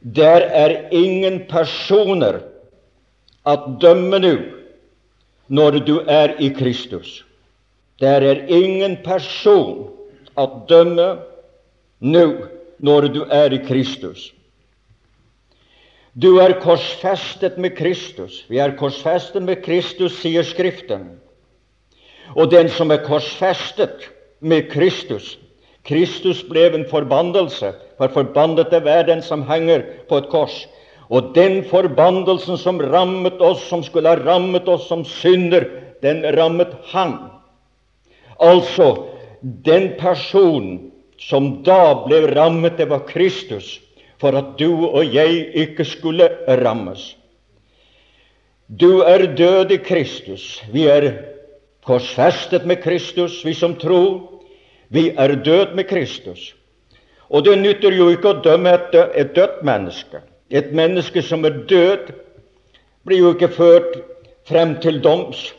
der 0.00 0.46
er 0.56 0.88
ingen 0.96 1.42
personer 1.50 2.40
at 3.46 3.66
dømme 3.80 4.18
nå 4.22 4.34
når 5.48 5.78
du 5.86 6.00
er 6.06 6.34
i 6.40 6.48
Kristus. 6.56 7.24
Der 8.00 8.24
er 8.24 8.46
ingen 8.48 8.96
person 9.04 9.90
at 10.38 10.50
dømme 10.68 11.08
nå 12.00 12.26
når 12.78 13.08
du 13.14 13.24
er 13.28 13.52
i 13.52 13.60
Kristus. 13.66 14.30
Du 16.14 16.38
er 16.42 16.56
korsfestet 16.60 17.58
med 17.58 17.76
Kristus. 17.76 18.44
Vi 18.48 18.58
er 18.58 18.74
korsfestet 18.76 19.42
med 19.42 19.62
Kristus, 19.62 20.16
sier 20.18 20.42
Skriften. 20.42 21.20
Og 22.36 22.50
den 22.50 22.68
som 22.68 22.90
er 22.90 23.02
korsfestet 23.06 24.08
med 24.40 24.70
Kristus 24.70 25.36
Kristus 25.88 26.42
ble 26.44 26.66
en 26.74 26.84
forbannelse, 26.88 27.72
for 27.98 28.12
forbannet 28.12 28.72
er 28.76 28.84
hver 28.84 29.06
den 29.08 29.22
som 29.24 29.46
henger 29.48 29.84
på 30.10 30.20
et 30.20 30.28
kors. 30.32 30.56
Og 31.10 31.32
den 31.34 31.62
forbannelsen 31.66 32.60
som 32.60 32.78
rammet 32.80 33.40
oss, 33.42 33.64
som 33.66 33.82
skulle 33.82 34.12
ha 34.12 34.20
rammet 34.20 34.68
oss 34.68 34.86
som 34.90 35.04
synder, 35.08 35.66
den 36.04 36.22
rammet 36.36 36.72
han. 36.92 37.16
Altså, 38.40 39.08
den 39.42 39.94
personen 39.98 40.90
som 41.20 41.62
da 41.64 42.04
ble 42.04 42.22
rammet, 42.36 42.78
det 42.78 42.88
var 42.92 43.06
Kristus 43.08 43.78
for 44.20 44.36
at 44.36 44.54
du 44.60 44.84
og 44.86 45.02
jeg 45.08 45.48
ikke 45.56 45.84
skulle 45.88 46.28
rammes. 46.60 47.16
Du 48.68 49.00
er 49.02 49.24
død 49.34 49.72
i 49.74 49.80
Kristus. 49.82 50.60
Vi 50.72 50.84
er 50.92 51.08
korsfestet 51.86 52.66
med 52.66 52.82
Kristus, 52.82 53.44
vi 53.44 53.54
som 53.54 53.76
tror. 53.78 54.40
Vi 54.88 55.10
er 55.16 55.34
død 55.34 55.74
med 55.74 55.88
Kristus. 55.88 56.54
Og 57.30 57.44
det 57.44 57.58
nytter 57.58 57.94
jo 57.94 58.08
ikke 58.10 58.32
å 58.32 58.40
dømme 58.42 58.72
et, 58.74 58.94
et 59.14 59.34
dødt 59.36 59.62
menneske. 59.66 60.22
Et 60.50 60.72
menneske 60.74 61.22
som 61.22 61.44
er 61.46 61.62
død, 61.70 62.10
blir 63.06 63.22
jo 63.22 63.30
ikke 63.34 63.52
ført 63.54 64.00
frem 64.48 64.74
til 64.82 64.98
doms, 65.02 65.52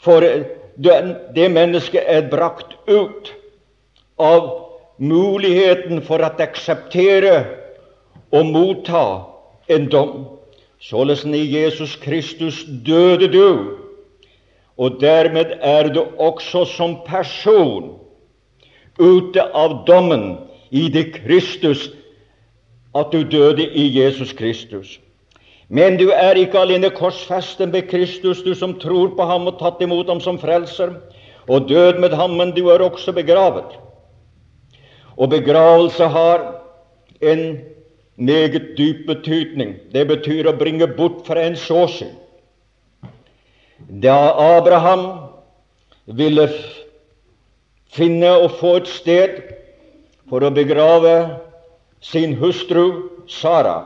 for 0.00 0.24
det, 0.24 1.50
mennesket 1.52 2.04
er 2.08 2.28
brakt 2.32 2.72
ut 2.88 3.28
av 4.20 4.48
muligheten 5.00 6.00
for 6.04 6.24
å 6.24 6.30
akseptere 6.40 7.34
og 8.32 8.48
motta 8.48 9.04
en 9.68 9.88
dom. 9.92 10.14
Således 10.80 11.26
i 11.28 11.44
Jesus 11.44 11.96
Kristus 12.00 12.64
døde 12.64 13.28
du, 13.28 13.76
og 14.80 15.00
dermed 15.00 15.58
er 15.60 15.90
du 15.92 16.00
også 16.16 16.64
som 16.64 16.96
person 17.04 17.90
ute 19.00 19.42
av 19.56 19.82
dommen 19.88 20.38
i 20.70 20.88
det 20.92 21.10
Kristus 21.18 21.90
at 22.96 23.12
du 23.12 23.22
døde 23.22 23.66
i 23.66 23.84
Jesus 23.92 24.32
Kristus. 24.32 24.98
Men 25.68 25.98
du 26.00 26.08
er 26.10 26.34
ikke 26.40 26.58
alene 26.58 26.90
korsfesten 26.90 27.70
med 27.70 27.90
Kristus, 27.90 28.40
du 28.42 28.54
som 28.54 28.74
tror 28.80 29.12
på 29.16 29.26
ham 29.28 29.46
og 29.46 29.60
tatt 29.60 29.82
imot 29.84 30.08
ham 30.10 30.20
som 30.20 30.40
frelser, 30.40 30.96
og 31.46 31.68
død 31.68 32.00
med 32.02 32.16
ham, 32.16 32.34
men 32.40 32.50
du 32.56 32.66
er 32.72 32.82
også 32.82 33.12
begravet. 33.12 33.76
Og 35.16 35.30
begravelse 35.30 36.08
har 36.08 36.42
en 37.20 37.60
meget 38.16 38.74
dyp 38.78 39.06
betydning. 39.06 39.76
Det 39.92 40.08
betyr 40.08 40.48
å 40.48 40.56
bringe 40.58 40.88
bort 40.96 41.22
fra 41.26 41.44
en 41.44 41.56
såsyn. 41.56 42.16
Da 43.88 44.34
Abraham 44.58 45.30
ville 46.06 46.48
finne 47.90 48.30
og 48.44 48.52
få 48.60 48.76
et 48.80 48.90
sted 48.90 49.38
for 50.30 50.44
å 50.46 50.52
begrave 50.54 51.14
sin 52.00 52.36
hustru 52.40 52.84
Sara, 53.30 53.82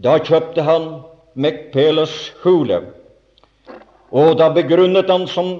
da 0.00 0.16
kjøpte 0.20 0.64
han 0.64 0.88
Mekpeles 1.40 2.32
hule, 2.42 2.80
og 4.10 4.38
da 4.40 4.48
begrunnet 4.52 5.10
han 5.12 5.26
som 5.30 5.52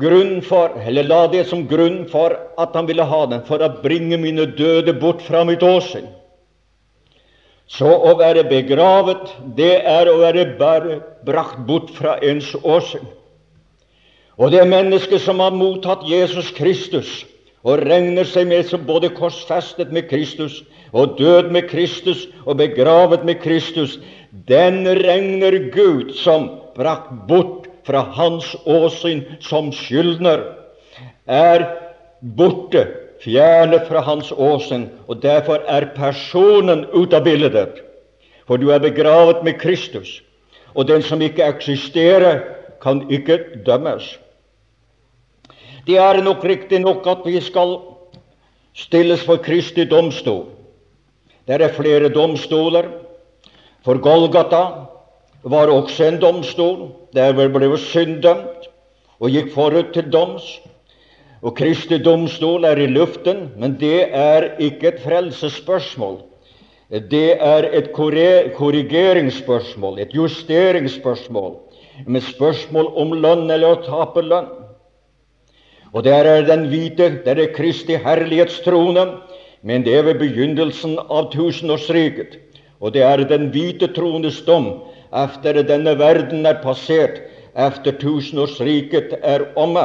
grunn 0.00 0.40
for, 0.44 0.76
eller 0.80 1.08
la 1.08 1.22
det 1.32 1.46
som 1.50 1.66
grunn 1.68 2.04
for 2.10 2.36
at 2.60 2.76
han 2.76 2.88
ville 2.88 3.04
ha 3.08 3.24
den, 3.30 3.42
for 3.48 3.62
å 3.64 3.72
bringe 3.82 4.18
mine 4.20 4.46
døde 4.56 4.94
bort 5.00 5.24
fra 5.24 5.44
mitt 5.48 5.64
åsyn. 5.66 6.06
Så 7.72 7.88
å 7.88 8.12
være 8.20 8.44
begravet, 8.50 9.30
det 9.56 9.78
er 9.88 10.10
å 10.10 10.18
være 10.20 10.44
bare 10.58 10.98
brakt 11.24 11.62
bort 11.68 11.92
fra 11.96 12.18
ens 12.20 12.50
åsyn. 12.60 13.06
Og 14.36 14.52
det 14.52 14.60
er 14.62 14.68
mennesker 14.68 15.20
som 15.22 15.40
har 15.40 15.54
mottatt 15.56 16.04
Jesus 16.08 16.50
Kristus 16.56 17.22
og 17.62 17.84
regner 17.86 18.26
seg 18.26 18.48
med 18.50 18.66
som 18.68 18.82
både 18.84 19.12
korsfestet 19.14 19.92
med 19.94 20.08
Kristus 20.10 20.60
og 20.92 21.16
død 21.20 21.52
med 21.54 21.68
Kristus 21.70 22.26
og 22.44 22.58
begravet 22.60 23.24
med 23.24 23.40
Kristus, 23.44 23.98
den 24.48 24.82
regner 24.98 25.56
Gud 25.72 26.12
som 26.18 26.48
brakt 26.76 27.12
bort 27.28 27.68
fra 27.86 28.02
hans 28.16 28.52
åsyn 28.68 29.24
som 29.42 29.70
skyldner, 29.74 30.42
er 31.26 31.64
borte, 32.36 32.84
fjernet 33.22 33.86
fra 33.88 34.02
hans 34.02 34.32
åsen, 34.32 34.88
og 35.08 35.22
derfor 35.22 35.62
er 35.68 35.92
personen 35.96 36.86
ute 36.92 37.16
av 37.16 37.24
bildet. 37.24 37.78
For 38.46 38.58
du 38.58 38.72
er 38.74 38.82
begravet 38.82 39.44
med 39.46 39.60
Kristus, 39.62 40.20
og 40.74 40.88
den 40.88 41.02
som 41.02 41.22
ikke 41.22 41.46
eksisterer, 41.46 42.42
kan 42.82 43.04
ikke 43.10 43.38
dømmes. 43.66 44.16
Det 45.86 45.98
er 45.98 46.22
nok 46.22 46.44
riktig 46.44 46.80
nok 46.82 47.06
at 47.06 47.22
vi 47.26 47.40
skal 47.40 47.76
stilles 48.74 49.22
for 49.26 49.38
Kristi 49.42 49.84
domstol. 49.84 50.48
Det 51.46 51.60
er 51.62 51.74
flere 51.74 52.08
domstoler. 52.08 52.88
For 53.84 53.98
Golgata 53.98 54.62
var 55.42 55.70
også 55.70 56.04
en 56.04 56.20
domstol. 56.20 56.92
Der 57.14 57.32
ble 57.34 57.78
synd 57.78 58.22
dømt 58.22 58.68
og 59.18 59.30
gikk 59.30 59.52
forut 59.54 59.92
til 59.94 60.10
doms. 60.12 60.60
Og 61.42 61.56
Kristi 61.58 61.98
domstol 61.98 62.64
er 62.64 62.78
i 62.78 62.86
luften, 62.86 63.48
men 63.58 63.74
det 63.80 64.14
er 64.14 64.52
ikke 64.62 64.92
et 64.92 65.00
frelsesspørsmål. 65.02 66.20
Det 67.10 67.38
er 67.40 67.66
et 67.72 67.90
korrigeringsspørsmål, 67.96 69.98
et 69.98 70.14
justeringsspørsmål, 70.14 71.56
med 72.06 72.20
spørsmål 72.20 72.92
om 73.00 73.12
lønn 73.24 73.50
eller 73.50 73.74
å 73.74 73.82
tape 73.82 74.22
lønn. 74.22 74.50
Og 75.92 76.04
der 76.04 76.28
er 76.28 76.46
den 76.46 76.68
hvite, 76.70 77.08
der 77.24 77.40
er 77.40 77.52
Kristi 77.56 77.96
herlighetstrone, 78.00 79.06
men 79.62 79.84
det 79.84 79.96
er 79.98 80.06
ved 80.06 80.20
begynnelsen 80.22 80.96
av 81.02 81.30
tusenårsriket. 81.32 82.38
Og 82.80 82.94
det 82.94 83.02
er 83.06 83.24
den 83.28 83.50
hvite 83.54 83.90
trones 83.94 84.40
dom 84.46 84.70
efter 85.12 85.62
denne 85.66 85.94
verden 85.98 86.46
er 86.46 86.62
passert, 86.62 87.20
efter 87.54 87.92
tusenårsriket 88.00 89.18
er 89.22 89.50
omme. 89.56 89.84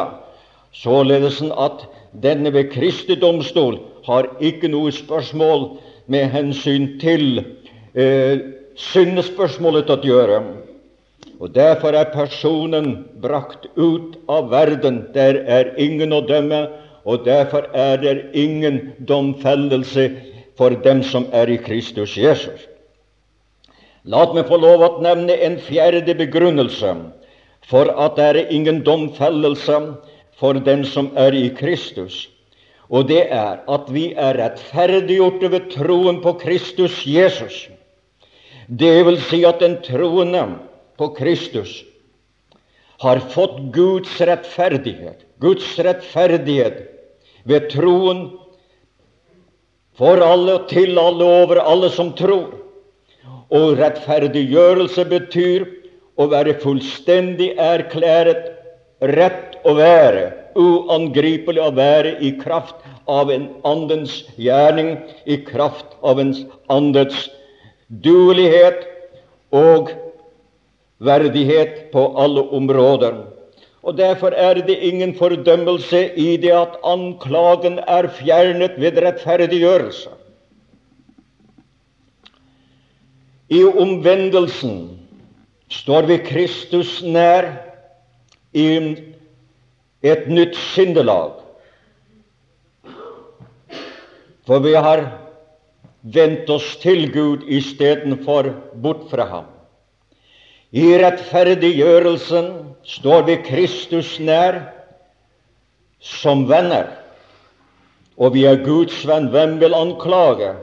Således 0.74 1.42
at 1.42 1.88
denne 2.24 2.54
ved 2.54 2.72
Kristi 2.72 3.16
domstol 3.16 3.80
har 4.06 4.30
ikke 4.40 4.70
noe 4.72 4.92
spørsmål 4.92 5.78
med 6.08 6.30
hensyn 6.32 6.96
til 7.02 7.44
eh, 7.96 8.40
syndespørsmålet 8.76 9.90
å 9.90 10.00
gjøre. 10.04 10.42
Og 11.40 11.54
Derfor 11.56 11.94
er 11.94 12.14
personen 12.14 13.06
brakt 13.22 13.68
ut 13.76 14.18
av 14.30 14.50
verden. 14.52 15.04
Der 15.14 15.44
er 15.46 15.76
ingen 15.78 16.14
å 16.14 16.24
dømme, 16.26 16.68
og 17.06 17.26
derfor 17.26 17.70
er 17.74 18.02
det 18.02 18.16
ingen 18.34 18.94
domfellelse 19.08 20.10
for 20.58 20.74
dem 20.84 21.04
som 21.04 21.28
er 21.32 21.50
i 21.50 21.60
Kristus 21.62 22.18
Jesus. 22.18 22.66
La 24.08 24.24
meg 24.34 24.48
få 24.48 24.58
lov 24.58 24.82
å 24.82 24.92
nevne 25.04 25.36
en 25.44 25.58
fjerde 25.60 26.16
begrunnelse 26.16 26.94
for 27.68 27.92
at 28.00 28.16
det 28.16 28.28
er 28.32 28.54
ingen 28.56 28.80
domfellelse 28.88 29.80
for 30.38 30.54
den 30.54 30.86
som 30.86 31.12
er 31.18 31.36
i 31.36 31.50
Kristus. 31.50 32.28
Og 32.90 33.10
det 33.10 33.26
er 33.34 33.64
at 33.68 33.90
vi 33.92 34.12
er 34.16 34.38
rettferdiggjorte 34.40 35.52
ved 35.52 35.72
troen 35.74 36.22
på 36.24 36.38
Kristus 36.40 37.02
Jesus. 37.08 37.66
Det 38.68 39.06
vil 39.08 39.20
si 39.28 39.44
at 39.48 39.60
den 39.64 39.78
troende 39.84 40.46
på 41.00 41.10
Kristus 41.18 41.82
har 43.04 43.20
fått 43.34 43.60
Guds 43.76 44.14
rettferdighet. 44.22 45.26
Guds 45.40 45.68
rettferdighet 45.80 46.86
ved 47.48 47.70
troen 47.72 48.28
for 49.98 50.22
alle 50.22 50.60
og 50.60 50.70
til 50.70 50.98
alle 51.02 51.28
over 51.42 51.62
alle 51.62 51.90
som 51.94 52.14
tror. 52.18 52.54
Og 53.54 53.78
rettferdiggjørelse 53.80 55.06
betyr 55.10 55.68
å 56.18 56.28
være 56.32 56.58
fullstendig 56.62 57.54
erklæret 57.62 58.50
rett 59.14 59.57
å 59.68 59.76
være, 59.76 60.26
uangripelig 60.58 61.62
å 61.62 61.72
være 61.76 62.16
i 62.24 62.32
kraft 62.40 62.80
av 63.12 63.32
en 63.32 63.50
andens 63.68 64.24
gjerning, 64.40 64.96
i 65.28 65.40
kraft 65.48 65.98
av 66.02 66.22
en 66.24 66.34
andens 66.74 67.28
duelighet 67.88 68.86
og 69.56 69.92
verdighet 71.04 71.90
på 71.92 72.08
alle 72.20 72.48
områder. 72.56 73.26
Og 73.88 73.96
Derfor 73.96 74.34
er 74.36 74.60
det 74.68 74.76
ingen 74.84 75.14
fordømmelse 75.16 76.10
i 76.20 76.36
det 76.42 76.52
at 76.52 76.80
anklagen 76.84 77.80
er 77.88 78.10
fjernet 78.18 78.76
ved 78.82 79.00
rettferdiggjørelse. 79.04 80.12
I 83.48 83.64
omvendelsen 83.64 84.90
står 85.72 86.10
vi 86.10 86.18
Kristus 86.26 86.98
nær 87.04 87.48
i 88.52 88.68
et 90.08 90.28
nytt 90.30 90.56
syndelag. 90.74 91.40
For 94.48 94.64
vi 94.64 94.74
har 94.76 95.04
vendt 96.02 96.50
oss 96.50 96.78
til 96.80 97.10
Gud 97.12 97.44
istedenfor 97.52 98.54
bort 98.80 99.10
fra 99.12 99.26
ham. 99.28 99.50
I 100.72 100.98
rettferdiggjørelsen 101.00 102.48
står 102.88 103.26
vi 103.28 103.38
Kristus 103.44 104.18
nær 104.20 104.62
som 106.00 106.46
venner. 106.50 106.90
Og 108.18 108.34
vi 108.34 108.46
er 108.50 108.64
Guds 108.64 109.04
venn. 109.08 109.30
Hvem 109.32 109.60
vil 109.62 109.76
anklage 109.76 110.54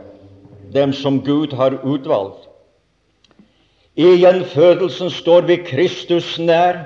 dem 0.75 0.93
som 0.93 1.21
Gud 1.25 1.53
har 1.57 1.77
utvalgt? 1.85 2.49
I 3.95 4.17
gjenfødelsen 4.19 5.13
står 5.13 5.47
vi 5.47 5.61
Kristus 5.63 6.35
nær 6.39 6.81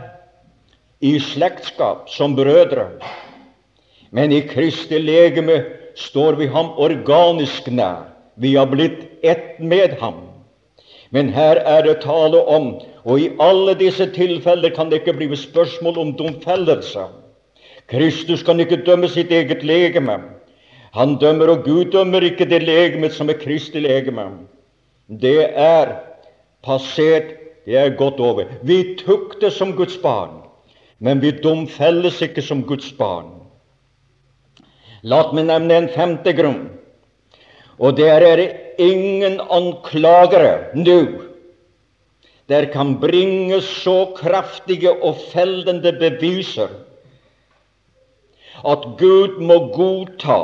i 1.00 1.18
slektskap 1.20 2.08
som 2.10 2.36
brødre. 2.36 2.88
Men 4.10 4.32
i 4.32 4.40
Kristi 4.40 4.98
legeme 4.98 5.62
står 5.96 6.38
vi 6.38 6.46
ham 6.46 6.72
organisk 6.78 7.68
nær. 7.70 8.08
Vi 8.36 8.54
har 8.56 8.66
blitt 8.70 9.06
ett 9.22 9.58
med 9.60 9.98
ham. 10.00 10.24
Men 11.10 11.28
her 11.32 11.56
er 11.56 11.82
det 11.82 12.00
tale 12.02 12.40
om, 12.44 12.74
og 13.04 13.20
i 13.20 13.30
alle 13.40 13.74
disse 13.78 14.06
tilfeller 14.12 14.74
kan 14.76 14.90
det 14.90 15.00
ikke 15.00 15.16
bli 15.16 15.36
spørsmål 15.36 15.98
om 15.98 16.12
domfellelse. 16.18 17.06
Kristus 17.88 18.42
kan 18.44 18.60
ikke 18.60 18.82
dømme 18.84 19.08
sitt 19.08 19.32
eget 19.32 19.64
legeme. 19.64 20.18
Han 20.92 21.16
dømmer, 21.20 21.48
og 21.48 21.64
Gud 21.64 21.92
dømmer 21.92 22.24
ikke 22.24 22.44
det 22.48 22.62
legemet 22.62 23.14
som 23.16 23.30
er 23.30 23.40
Kristi 23.40 23.80
legeme. 23.80 24.26
Det 25.08 25.48
er 25.56 25.96
passert, 26.64 27.32
det 27.64 27.76
er 27.76 27.96
gått 27.96 28.20
over. 28.20 28.44
Vi 28.62 28.96
tukter 29.00 29.50
som 29.50 29.72
Guds 29.76 29.96
barn, 30.02 30.42
men 30.98 31.20
vi 31.22 31.32
domfelles 31.42 32.22
ikke 32.22 32.42
som 32.42 32.64
Guds 32.66 32.90
barn. 32.98 33.30
La 35.02 35.22
meg 35.32 35.46
nevne 35.46 35.76
en 35.78 35.92
femte 35.94 36.34
grunn, 36.34 36.64
og 37.78 37.96
det 37.98 38.08
er 38.10 38.42
ingen 38.82 39.38
anklagere 39.40 40.74
nå 40.74 41.00
der 42.48 42.64
kan 42.72 42.94
bringe 43.00 43.60
så 43.60 44.14
kraftige 44.16 44.92
og 45.04 45.18
feldende 45.32 45.92
beviser 45.92 46.70
at 48.64 48.86
Gud 48.98 49.36
må 49.40 49.58
godta 49.74 50.38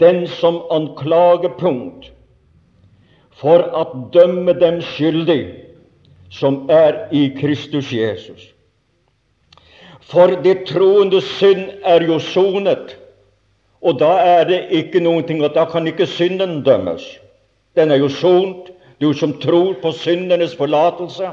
den 0.00 0.26
som 0.38 0.62
anklagepunkt 0.70 2.12
for 3.42 3.66
å 3.74 3.82
dømme 4.14 4.54
dem 4.60 4.78
skyldig 4.92 5.42
som 6.30 6.62
er 6.70 7.08
i 7.10 7.26
Kristus 7.40 7.90
Jesus. 7.92 8.52
For 10.10 10.26
det 10.42 10.64
troende 10.66 11.20
synd 11.22 11.68
er 11.86 12.02
jo 12.02 12.18
sonet, 12.18 12.96
og 13.82 14.00
da 14.00 14.10
er 14.26 14.44
det 14.44 14.60
ikke 14.74 15.00
noen 15.00 15.22
ting, 15.26 15.42
og 15.44 15.54
da 15.54 15.64
kan 15.70 15.86
ikke 15.86 16.06
synden 16.06 16.64
dømmes. 16.66 17.04
Den 17.76 17.90
er 17.90 18.02
jo 18.02 18.08
sont. 18.08 18.70
Du 19.00 19.12
som 19.16 19.30
tror 19.40 19.78
på 19.80 19.92
syndenes 19.96 20.52
forlatelse, 20.56 21.30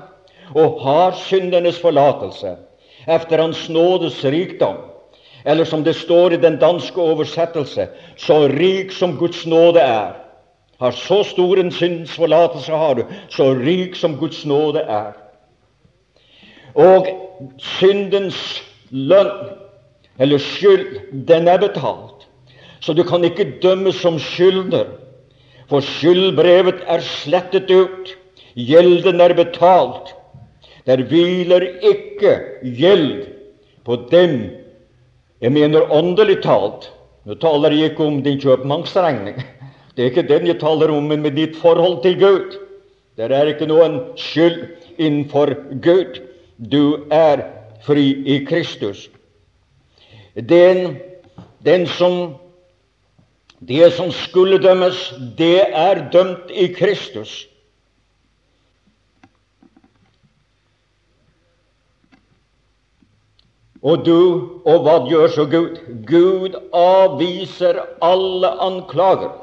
og 0.56 0.78
har 0.84 1.18
syndenes 1.20 1.80
forlatelse 1.80 2.54
efter 3.08 3.42
Hans 3.42 3.70
nådes 3.70 4.26
rikdom, 4.26 4.78
eller 5.46 5.63
som 5.63 5.84
det 5.84 5.96
står 5.96 6.32
i 6.32 6.38
den 6.38 6.56
danske 6.60 7.02
oversettelse, 7.02 7.88
så 8.16 8.48
rik 8.48 8.92
som 8.92 9.18
Guds 9.18 9.46
nåde 9.46 9.80
er. 9.80 10.16
Har 10.80 10.92
så 10.92 11.24
stor 11.24 11.58
en 11.58 11.72
syndsforlatelse 11.72 12.72
har 12.72 12.94
du, 12.94 13.04
så 13.30 13.54
rik 13.54 13.96
som 13.96 14.18
Guds 14.18 14.46
nåde 14.46 14.80
er. 14.80 15.12
Og 16.76 17.08
syndens 17.58 18.63
lønn, 18.91 19.32
eller 20.19 20.41
skyld, 20.41 21.02
den 21.30 21.47
er 21.47 21.60
betalt. 21.62 22.28
Så 22.80 22.93
du 22.93 23.04
kan 23.04 23.26
ikke 23.26 23.60
dømmes 23.62 24.00
som 24.02 24.19
skyldner, 24.21 24.88
for 25.67 25.84
skyldbrevet 25.84 26.84
er 26.88 27.04
slettet 27.04 27.71
ut. 27.71 28.13
Gjelden 28.58 29.21
er 29.21 29.36
betalt. 29.38 30.13
Der 30.88 31.04
hviler 31.10 31.65
ikke 31.84 32.38
gjeld 32.63 33.28
på 33.86 33.97
dem 34.12 34.38
jeg 35.43 35.54
mener 35.54 35.91
åndelig 35.93 36.39
talt. 36.45 36.88
Nå 37.28 37.36
taler 37.41 37.76
jeg 37.76 37.91
ikke 37.91 38.06
om 38.08 38.21
din 38.26 38.39
kjøpmannsregning. 38.41 39.36
Det 39.93 40.06
er 40.06 40.10
ikke 40.10 40.30
den 40.30 40.47
jeg 40.47 40.60
taler 40.62 40.93
om, 40.93 41.04
men 41.10 41.21
med 41.21 41.36
ditt 41.38 41.58
forhold 41.60 42.00
til 42.06 42.15
Gud. 42.21 42.56
Der 43.17 43.34
er 43.34 43.52
ikke 43.52 43.67
noen 43.69 44.00
skyld 44.17 44.63
innenfor 44.97 45.52
Gud. 45.84 46.21
Du 46.58 47.04
er 47.13 47.43
fri 47.88 48.10
i 48.36 48.41
Kristus. 48.45 49.08
Den, 50.36 51.00
den 51.65 51.88
som 51.88 52.36
Det 53.60 53.93
som 53.93 54.12
skulle 54.12 54.60
dømmes, 54.62 55.13
det 55.38 55.65
er 55.73 56.10
dømt 56.13 56.52
i 56.54 56.67
Kristus. 56.73 57.47
Og 63.82 64.06
du, 64.06 64.62
og 64.65 64.86
hva 64.86 65.00
gjør 65.10 65.34
så 65.34 65.45
Gud? 65.50 65.82
Gud 66.06 66.58
avviser 66.73 67.82
alle 68.02 68.54
anklager 68.62 69.34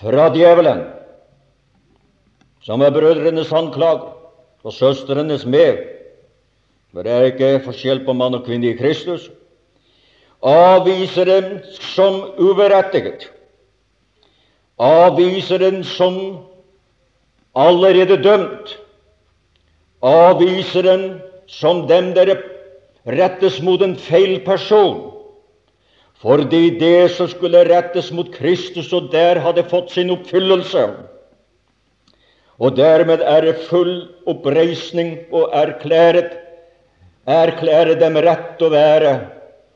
fra 0.00 0.28
djevelen, 0.32 0.86
som 2.64 2.80
er 2.80 2.96
brødrenes 2.96 3.52
anklager 3.52 4.14
og 4.64 4.72
søstrenes 4.72 5.44
med. 5.44 5.99
For 6.90 7.06
det 7.06 7.12
er 7.12 7.28
ikke 7.30 7.50
forskjell 7.64 8.02
på 8.06 8.14
mann 8.18 8.34
og 8.34 8.46
kvinne 8.46 8.72
i 8.72 8.78
Kristus. 8.78 9.28
Avviser 10.42 11.28
dem 11.28 11.50
som 11.92 12.22
uberettiget. 12.40 13.28
Avviser 14.80 15.60
dem 15.62 15.82
som 15.84 16.16
allerede 17.54 18.16
dømt. 18.24 18.74
Avviser 20.02 20.82
dem 20.82 21.04
som 21.46 21.86
dem 21.86 22.14
dere 22.16 22.38
rettes 23.06 23.60
mot 23.62 23.82
en 23.82 23.96
feil 23.96 24.40
person. 24.44 25.10
Fordi 26.20 26.78
det 26.80 27.10
som 27.16 27.28
skulle 27.28 27.64
rettes 27.64 28.10
mot 28.12 28.28
Kristus, 28.32 28.92
og 28.92 29.08
der 29.12 29.40
hadde 29.40 29.64
fått 29.68 29.94
sin 29.94 30.10
oppfyllelse. 30.12 30.88
Og 32.60 32.76
dermed 32.76 33.22
er 33.24 33.40
det 33.40 33.62
full 33.70 34.02
oppreisning 34.28 35.16
og 35.32 35.48
erklæret, 35.56 36.39
erklære 37.28 37.98
dem 38.00 38.16
rett 38.16 38.62
å 38.62 38.70
være, 38.72 39.12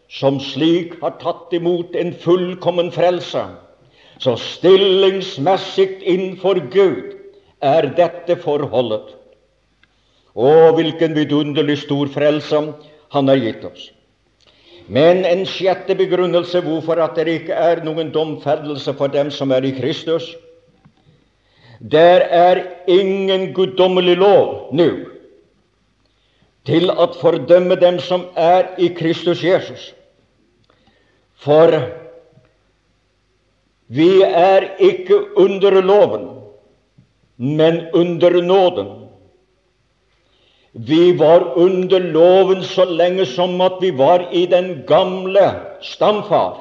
som 0.09 0.39
slik 0.41 0.95
har 1.03 1.17
tatt 1.21 1.53
imot 1.57 1.97
en 1.97 2.13
fullkommen 2.15 2.91
frelse. 2.95 3.43
Så 4.23 4.37
stillingsmessig 4.39 6.05
innenfor 6.07 6.61
Gud 6.71 7.17
er 7.65 7.91
dette 7.97 8.37
forholdet. 8.41 9.15
Å, 10.35 10.75
hvilken 10.75 11.15
vidunderlig 11.15 11.79
stor 11.85 12.11
frelse 12.11 12.61
Han 13.15 13.29
har 13.31 13.39
gitt 13.39 13.63
oss. 13.63 13.91
Men 14.91 15.23
en 15.25 15.45
sjette 15.47 15.95
begrunnelse 15.95 16.59
hvorfor 16.65 16.99
at 16.99 17.15
det 17.15 17.31
ikke 17.31 17.55
er 17.55 17.85
noen 17.87 18.11
domferdelse 18.11 18.91
for 18.99 19.13
dem 19.13 19.31
som 19.31 19.53
er 19.55 19.63
i 19.63 19.71
Kristus. 19.77 20.27
Der 21.79 22.27
er 22.27 22.61
ingen 22.91 23.53
guddommelig 23.55 24.17
lov 24.19 24.75
nå 24.75 24.89
til 26.65 26.91
å 26.91 27.11
fordømme 27.21 27.77
dem 27.81 27.99
som 28.01 28.27
er 28.37 28.73
i 28.81 28.89
Kristus 28.97 29.43
Jesus. 29.45 29.93
For 31.45 31.77
vi 33.93 34.23
er 34.25 34.71
ikke 34.81 35.19
under 35.37 35.81
loven, 35.85 36.29
men 37.37 37.83
under 37.93 38.41
nåden. 38.43 38.93
Vi 40.75 41.13
var 41.19 41.53
under 41.61 42.01
loven 42.01 42.65
så 42.67 42.85
lenge 42.85 43.27
som 43.27 43.61
at 43.63 43.77
vi 43.81 43.93
var 43.95 44.29
i 44.33 44.47
den 44.51 44.83
gamle 44.89 45.45
stamfar. 45.83 46.57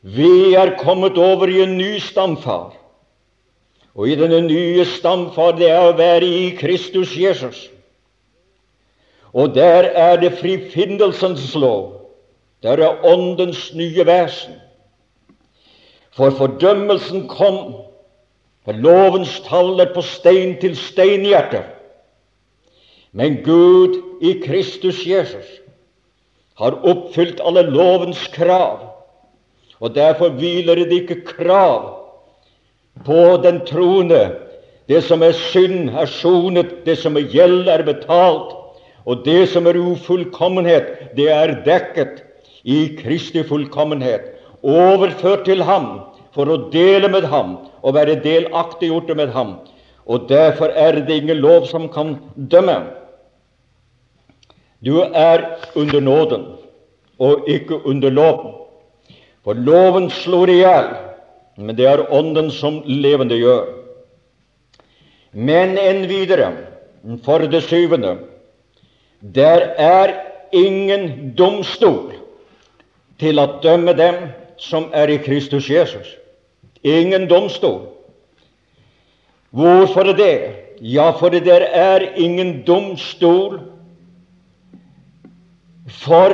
Vi 0.00 0.54
er 0.56 0.78
kommet 0.80 1.18
over 1.18 1.50
i 1.50 1.60
en 1.62 1.76
ny 1.76 1.98
stamfar. 2.00 2.79
Og 3.94 4.08
i 4.08 4.16
denne 4.18 4.40
nye 4.46 4.84
stamfar 4.86 5.56
det 5.58 5.70
er 5.70 5.88
å 5.88 5.96
være 5.98 6.26
i 6.26 6.50
Kristus 6.58 7.16
Jesus. 7.18 7.68
Og 9.34 9.54
der 9.54 9.90
er 9.94 10.16
det 10.20 10.36
frifinnelsens 10.38 11.54
lov. 11.54 11.96
Der 12.62 12.82
er 12.82 13.04
Åndens 13.06 13.70
nye 13.74 14.06
vesen. 14.06 14.58
For 16.14 16.34
fordømmelsen 16.34 17.28
kom 17.30 17.60
for 18.64 18.76
lovens 18.76 19.38
tall 19.46 19.80
er 19.80 19.92
på 19.94 20.02
stein 20.04 20.58
til 20.60 20.76
steinhjerter. 20.76 21.64
Men 23.12 23.40
Gud 23.42 23.96
i 24.22 24.36
Kristus 24.44 25.00
Jesus 25.06 25.48
har 26.60 26.76
oppfylt 26.86 27.40
alle 27.40 27.64
lovens 27.66 28.20
krav, 28.34 28.84
og 29.80 29.94
derfor 29.96 30.36
hviler 30.36 30.76
det 30.84 30.92
ikke 31.02 31.22
krav 31.24 31.99
på 33.04 33.40
den 33.42 33.60
troende. 33.66 34.22
Det 34.88 35.04
som 35.06 35.22
er 35.22 35.32
synd, 35.32 35.90
er 35.94 36.06
sonet, 36.10 36.72
det 36.86 36.98
som 36.98 37.16
er 37.16 37.28
gjeld, 37.30 37.68
er 37.68 37.84
betalt, 37.86 38.56
og 39.06 39.24
det 39.24 39.48
som 39.52 39.66
er 39.66 39.78
ufullkommenhet, 39.78 41.14
det 41.16 41.30
er 41.32 41.54
dekket 41.64 42.22
i 42.64 42.96
Kristi 42.98 43.42
fullkommenhet, 43.46 44.32
overført 44.62 45.46
til 45.48 45.62
ham 45.64 46.00
for 46.34 46.50
å 46.50 46.58
dele 46.72 47.08
med 47.08 47.26
ham 47.30 47.56
og 47.80 47.94
være 47.96 48.20
delaktiggjorte 48.24 49.16
med 49.16 49.32
ham. 49.34 49.54
Og 50.06 50.28
derfor 50.28 50.74
er 50.74 50.98
det 51.00 51.22
ingen 51.22 51.40
lov 51.40 51.66
som 51.70 51.88
kan 51.88 52.16
dømme. 52.50 52.82
Du 54.84 55.00
er 55.00 55.44
under 55.76 56.00
nåden 56.00 56.46
og 57.20 57.48
ikke 57.48 57.86
under 57.86 58.10
loven. 58.10 58.54
For 59.44 59.54
loven 59.54 60.10
slår 60.10 60.52
i 60.52 60.58
hjel, 60.60 60.88
men 61.56 61.76
det 61.76 61.86
er 61.86 62.06
Ånden 62.12 62.50
som 62.50 62.82
levende 62.86 63.38
gjør. 63.38 63.68
Men 65.32 65.76
enn 65.78 66.06
videre, 66.10 66.50
for 67.24 67.46
det 67.50 67.62
syvende, 67.66 68.16
der 69.20 69.66
er 69.78 70.14
ingen 70.52 71.34
domstol 71.38 72.16
til 73.20 73.38
å 73.38 73.46
dømme 73.62 73.94
dem 73.94 74.30
som 74.60 74.88
er 74.96 75.12
i 75.12 75.20
Kristus 75.22 75.68
Jesus. 75.70 76.16
Ingen 76.82 77.28
domstol. 77.28 77.82
Hvorfor 79.50 80.12
det? 80.16 80.36
Ja, 80.80 81.10
for 81.12 81.28
det 81.30 81.46
er 81.48 82.06
ingen 82.16 82.62
domstol 82.64 83.60
for 86.00 86.32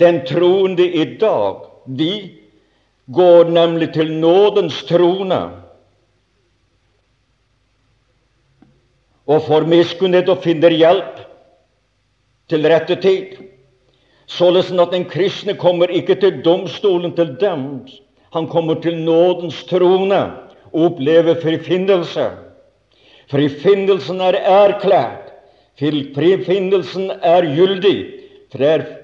den 0.00 0.22
troende 0.26 0.86
i 0.86 1.04
dag. 1.20 1.66
Vi 1.86 2.41
går 3.06 3.50
nemlig 3.50 3.92
til 3.94 4.12
nådens 4.12 4.82
trone 4.84 5.40
og 9.26 9.42
får 9.46 9.66
miskunnhet 9.70 10.28
og 10.28 10.42
finner 10.44 10.74
hjelp 10.74 11.20
til 12.50 12.66
rette 12.68 12.96
tid. 13.02 13.38
Således 14.26 14.70
at 14.72 14.92
den 14.92 15.04
kristne 15.04 15.54
kommer 15.54 15.90
ikke 15.90 16.14
til 16.14 16.42
domstolen 16.44 17.14
til 17.16 17.36
dem. 17.40 17.86
Han 18.32 18.48
kommer 18.48 18.80
til 18.80 18.98
nådens 18.98 19.64
trone 19.64 20.22
og 20.72 20.84
opplever 20.86 21.40
frifinnelse. 21.42 22.30
Frifinnelsen 23.30 24.20
er 24.20 24.38
erklært. 24.40 25.32
Frifinnelsen 25.78 27.10
er 27.22 27.46
gyldig. 27.56 27.98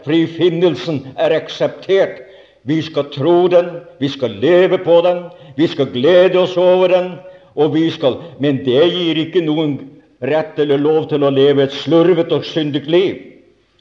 Frifinnelsen 0.05 1.07
er 1.17 1.37
akseptert. 1.37 2.28
Vi 2.67 2.83
skal 2.83 3.11
tro 3.15 3.49
den, 3.49 3.69
vi 3.99 4.09
skal 4.09 4.31
leve 4.43 4.79
på 4.79 5.01
den, 5.07 5.25
vi 5.57 5.67
skal 5.69 5.91
glede 5.93 6.39
oss 6.39 6.57
over 6.57 6.89
den. 6.89 7.19
og 7.59 7.75
vi 7.75 7.91
skal, 7.91 8.21
Men 8.39 8.63
det 8.65 8.85
gir 8.93 9.19
ikke 9.19 9.43
noen 9.43 9.79
rett 10.23 10.59
eller 10.59 10.79
lov 10.79 11.09
til 11.11 11.25
å 11.27 11.31
leve 11.31 11.65
et 11.67 11.75
slurvet 11.75 12.31
og 12.33 12.47
syndig 12.47 12.85
liv. 12.87 13.19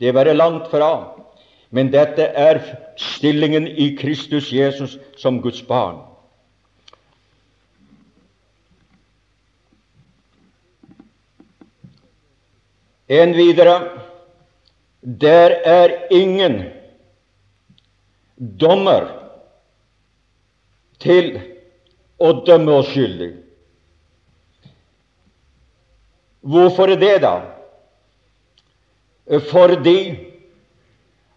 Det 0.02 0.14
være 0.14 0.34
langt 0.34 0.70
fra. 0.72 1.14
Men 1.70 1.92
dette 1.92 2.26
er 2.34 2.62
stillingen 2.98 3.68
i 3.68 3.92
Kristus 4.00 4.52
Jesus 4.54 4.98
som 5.18 5.42
Guds 5.42 5.62
barn. 5.62 6.00
En 13.08 13.34
videre 13.36 13.78
der 15.02 15.54
er 15.64 15.94
ingen 16.12 16.64
dommer 18.38 19.08
til 21.02 21.36
å 22.18 22.32
dømme 22.46 22.80
oss 22.82 22.90
skyldig. 22.94 23.32
Hvorfor 26.48 26.94
er 26.94 27.02
det, 27.02 27.16
da? 27.26 27.36
Fordi 29.50 30.00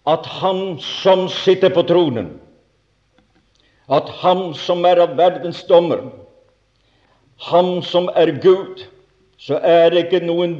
at 0.06 0.26
Han 0.26 0.78
som 0.80 1.28
sitter 1.28 1.72
på 1.74 1.82
tronen, 1.82 2.38
at 3.90 4.08
Han 4.22 4.54
som 4.54 4.84
er 4.84 5.02
av 5.02 5.16
verdens 5.18 5.64
dommer, 5.68 6.04
Han 7.50 7.82
som 7.82 8.08
er 8.14 8.36
Gud, 8.42 8.84
så 9.40 9.58
er 9.64 9.90
det 9.90 10.04
ikke 10.06 10.26
noen 10.26 10.58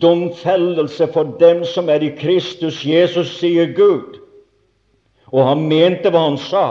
domfellelse 0.00 1.08
for 1.12 1.34
dem 1.40 1.64
som 1.64 1.88
er 1.88 2.04
i 2.04 2.12
Kristus 2.16 2.84
Jesus, 2.84 3.32
sier 3.40 3.72
Gud. 3.76 4.20
Og 5.34 5.48
han 5.48 5.64
mente 5.66 6.12
hva 6.14 6.28
han 6.28 6.38
sa. 6.38 6.66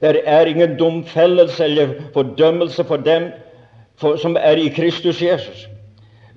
Det 0.00 0.22
er 0.24 0.48
ingen 0.48 0.76
domfellelse 0.78 1.64
eller 1.64 1.96
fordømmelse 2.14 2.84
for 2.88 3.02
dem 3.04 3.28
for, 3.98 4.16
som 4.16 4.38
er 4.40 4.56
i 4.56 4.70
Kristus 4.72 5.20
Jesus. 5.22 5.66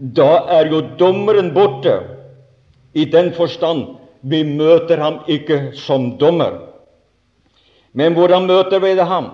Da 0.01 0.41
er 0.49 0.71
jo 0.71 0.81
dommeren 0.99 1.53
borte, 1.53 2.01
i 2.93 3.05
den 3.05 3.29
forstand 3.31 3.85
vi 4.27 4.41
møter 4.43 4.99
ham 4.99 5.21
ikke 5.31 5.71
som 5.79 6.17
dommer. 6.19 6.57
Men 7.93 8.17
hvordan 8.17 8.49
møter 8.49 8.81
vi 8.83 8.95
det 8.97 9.07
ham? 9.07 9.29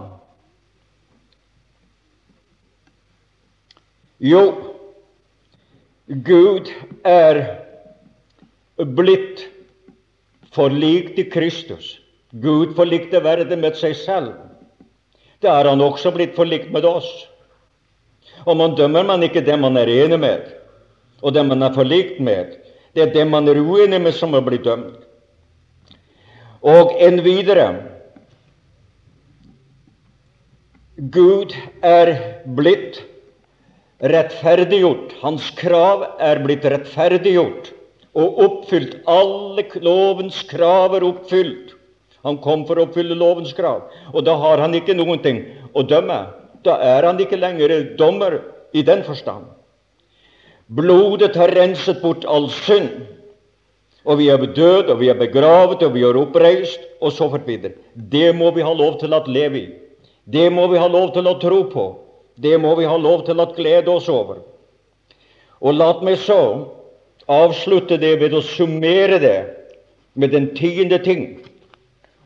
Jo, 4.20 4.44
Gud 6.26 6.70
er 7.06 7.42
blitt 8.78 8.94
forlikt 8.98 9.57
i 10.56 11.30
Kristus. 11.30 12.00
Gud 12.32 12.76
forlikte 12.76 13.24
verden 13.24 13.62
med 13.62 13.76
seg 13.76 13.96
selv. 13.96 14.34
Det 15.42 15.50
er 15.50 15.70
han 15.70 15.82
også 15.82 16.12
blitt 16.12 16.36
forlikt 16.36 16.72
med 16.72 16.86
oss. 16.86 17.08
Og 18.46 18.58
man 18.58 18.76
dømmer 18.76 19.04
man 19.04 19.24
ikke 19.24 19.46
det 19.46 19.58
man 19.60 19.78
er 19.78 19.88
enig 19.88 20.20
med, 20.20 20.44
og 21.22 21.34
det 21.34 21.46
man 21.46 21.62
er 21.64 21.74
forlikt 21.74 22.20
med. 22.20 22.58
Det 22.94 23.02
er 23.02 23.14
det 23.14 23.28
man 23.28 23.48
er 23.48 23.60
uenig 23.60 24.02
med, 24.02 24.14
som 24.14 24.32
blitt 24.46 24.66
dømt. 24.66 25.04
Og 26.62 26.96
en 27.00 27.22
videre 27.24 27.68
Gud 30.98 31.54
er 31.86 32.16
blitt 32.58 33.04
rettferdiggjort. 34.02 35.14
Hans 35.22 35.52
krav 35.60 36.08
er 36.20 36.42
blitt 36.42 36.66
rettferdiggjort 36.66 37.77
og 38.18 38.40
oppfylt. 38.44 38.98
Alle 39.10 39.66
lovens 39.86 40.42
krav 40.50 40.96
er 40.98 41.06
oppfylt. 41.06 41.76
Han 42.26 42.40
kom 42.44 42.66
for 42.68 42.80
å 42.80 42.88
oppfylle 42.88 43.16
lovens 43.18 43.54
krav. 43.56 43.86
Og 44.14 44.26
da 44.28 44.36
har 44.42 44.64
han 44.64 44.76
ikke 44.76 44.98
noen 44.98 45.22
ting 45.24 45.44
å 45.78 45.86
dømme. 45.86 46.26
Da 46.66 46.80
er 46.84 47.06
han 47.08 47.22
ikke 47.22 47.40
lenger 47.40 47.94
dommer 48.00 48.42
i 48.76 48.84
den 48.84 49.06
forstand. 49.08 49.46
Blodet 50.68 51.38
har 51.40 51.54
renset 51.56 52.02
bort 52.02 52.26
all 52.28 52.50
synd. 52.66 53.06
Og 54.08 54.20
vi 54.22 54.30
er 54.32 54.40
døde, 54.40 54.92
og 54.92 55.00
vi 55.02 55.10
er 55.12 55.20
begravet, 55.20 55.84
og 55.84 55.94
vi 55.94 56.04
er 56.08 56.16
oppreist, 56.16 56.80
og 57.04 57.12
så 57.12 57.28
fort 57.32 57.48
videre. 57.48 57.76
Det 57.96 58.32
må 58.36 58.54
vi 58.56 58.64
ha 58.64 58.72
lov 58.72 59.00
til 59.02 59.14
å 59.14 59.22
leve 59.28 59.60
i. 59.60 59.68
Det 60.28 60.48
må 60.52 60.68
vi 60.72 60.80
ha 60.80 60.88
lov 60.92 61.14
til 61.16 61.28
å 61.28 61.36
tro 61.40 61.64
på. 61.72 61.86
Det 62.40 62.56
må 62.60 62.74
vi 62.80 62.88
ha 62.88 62.96
lov 63.00 63.26
til 63.28 63.40
å 63.40 63.50
glede 63.56 63.92
oss 63.92 64.08
over. 64.12 64.40
Og 65.60 65.76
la 65.76 65.90
meg 66.06 66.20
så 66.22 66.40
avslutte 67.28 67.98
det 68.00 68.16
ved 68.22 68.34
å 68.34 68.42
summere 68.44 69.20
det 69.20 69.38
med 70.16 70.32
den 70.32 70.50
tiende 70.56 71.00
ting. 71.04 71.38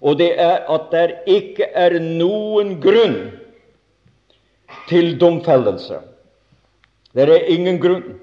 Og 0.01 0.17
det 0.17 0.31
er 0.41 0.63
at 0.71 0.89
det 0.93 1.19
ikke 1.29 1.67
er 1.77 1.99
noen 2.01 2.77
grunn 2.81 3.19
til 4.89 5.13
domfellelse. 5.19 5.99
Det 7.13 7.27
er 7.27 7.49
ingen 7.51 7.79
grunn. 7.81 8.17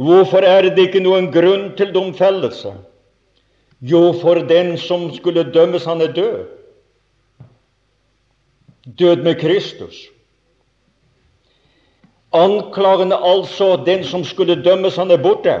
Hvorfor 0.00 0.42
er 0.46 0.70
det 0.70 0.88
ikke 0.88 1.02
noen 1.04 1.30
grunn 1.34 1.70
til 1.78 1.92
domfellelse? 1.94 2.72
Jo, 3.84 4.12
for 4.22 4.40
den 4.48 4.78
som 4.80 5.10
skulle 5.14 5.44
dømmes, 5.52 5.84
han 5.84 6.00
er 6.00 6.12
død. 6.14 6.44
Død 8.98 9.22
med 9.26 9.40
Kristus. 9.40 10.08
Anklagende 12.34 13.16
altså 13.16 13.76
den 13.86 14.04
som 14.04 14.24
skulle 14.24 14.58
dømmes, 14.64 14.96
han 14.96 15.10
er 15.10 15.22
borte. 15.22 15.54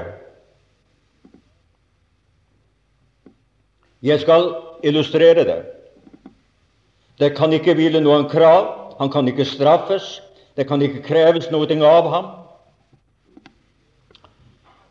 Jeg 4.02 4.20
skal 4.20 4.50
illustrere 4.82 5.44
det. 5.44 5.60
Det 7.18 7.36
kan 7.36 7.52
ikke 7.52 7.76
hvile 7.78 8.02
noen 8.02 8.26
krav, 8.28 8.96
han 8.98 9.10
kan 9.10 9.28
ikke 9.30 9.46
straffes, 9.46 10.20
det 10.56 10.66
kan 10.68 10.82
ikke 10.82 11.02
kreves 11.06 11.46
noe 11.50 11.78
av 11.86 12.10
ham. 12.10 12.26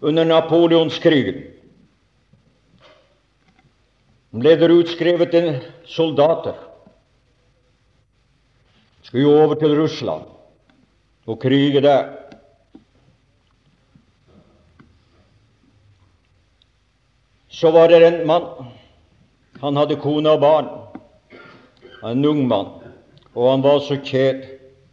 Under 0.03 0.25
napoleonskrigen 0.27 1.43
ble 4.33 4.55
det 4.57 4.71
utskrevet 4.71 5.35
en 5.37 5.49
soldater. 5.85 6.55
Skulle 9.03 9.27
jo 9.27 9.35
over 9.43 9.59
til 9.59 9.75
Russland 9.77 10.25
og 11.27 11.39
krige 11.39 11.81
der. 11.81 12.09
Så 17.47 17.71
var 17.71 17.87
det 17.87 18.01
en 18.07 18.27
mann. 18.27 18.47
Han 19.61 19.75
hadde 19.75 19.95
kone 19.95 20.29
og 20.29 20.41
barn. 20.41 20.69
En 22.03 22.25
ung 22.25 22.47
mann. 22.47 22.67
Og 23.35 23.51
han 23.51 23.63
var 23.63 23.79
så 23.79 23.97
kjed 24.03 24.43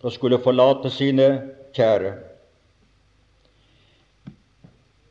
og 0.03 0.13
skulle 0.13 0.39
forlate 0.39 0.91
sine 0.91 1.31
kjære. 1.77 2.13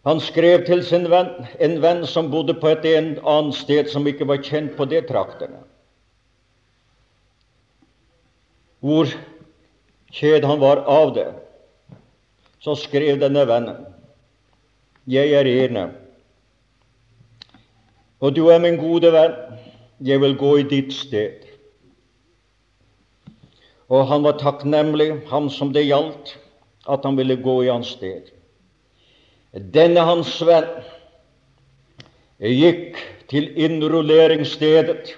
Han 0.07 0.21
skrev 0.23 0.63
til 0.65 0.79
sin 0.85 1.09
venn, 1.11 1.27
en 1.59 1.75
venn 1.83 2.05
som 2.07 2.31
bodde 2.31 2.55
på 2.57 2.71
et 2.71 2.85
annet 2.87 3.57
sted 3.57 3.89
som 3.91 4.07
ikke 4.07 4.27
var 4.29 4.39
kjent 4.41 4.77
på 4.77 4.87
det 4.89 5.03
traktene, 5.09 5.59
hvor 8.79 9.11
kjed 10.15 10.45
han 10.45 10.59
var 10.59 10.83
av 10.89 11.13
det, 11.15 11.29
så 12.59 12.75
skrev 12.75 13.19
denne 13.21 13.45
vennen 13.47 13.85
Jeg 15.09 15.31
er 15.33 15.47
ene, 15.47 15.89
og 18.19 18.35
du 18.35 18.49
er 18.51 18.59
min 18.61 18.77
gode 18.77 19.11
venn. 19.15 19.35
Jeg 20.03 20.21
vil 20.21 20.35
gå 20.39 20.51
i 20.59 20.67
ditt 20.67 20.93
sted. 20.95 21.45
Og 23.89 24.05
han 24.07 24.23
var 24.23 24.37
takknemlig, 24.39 25.09
han 25.31 25.49
som 25.51 25.73
det 25.75 25.87
gjaldt, 25.87 26.35
at 26.87 27.03
han 27.03 27.17
ville 27.17 27.39
gå 27.41 27.55
i 27.65 27.71
hans 27.71 27.95
sted. 27.95 28.29
Denne 29.73 30.03
hans 30.05 30.35
venn 30.45 30.69
gikk 32.39 32.99
til 33.31 33.49
innrulleringsstedet 33.59 35.15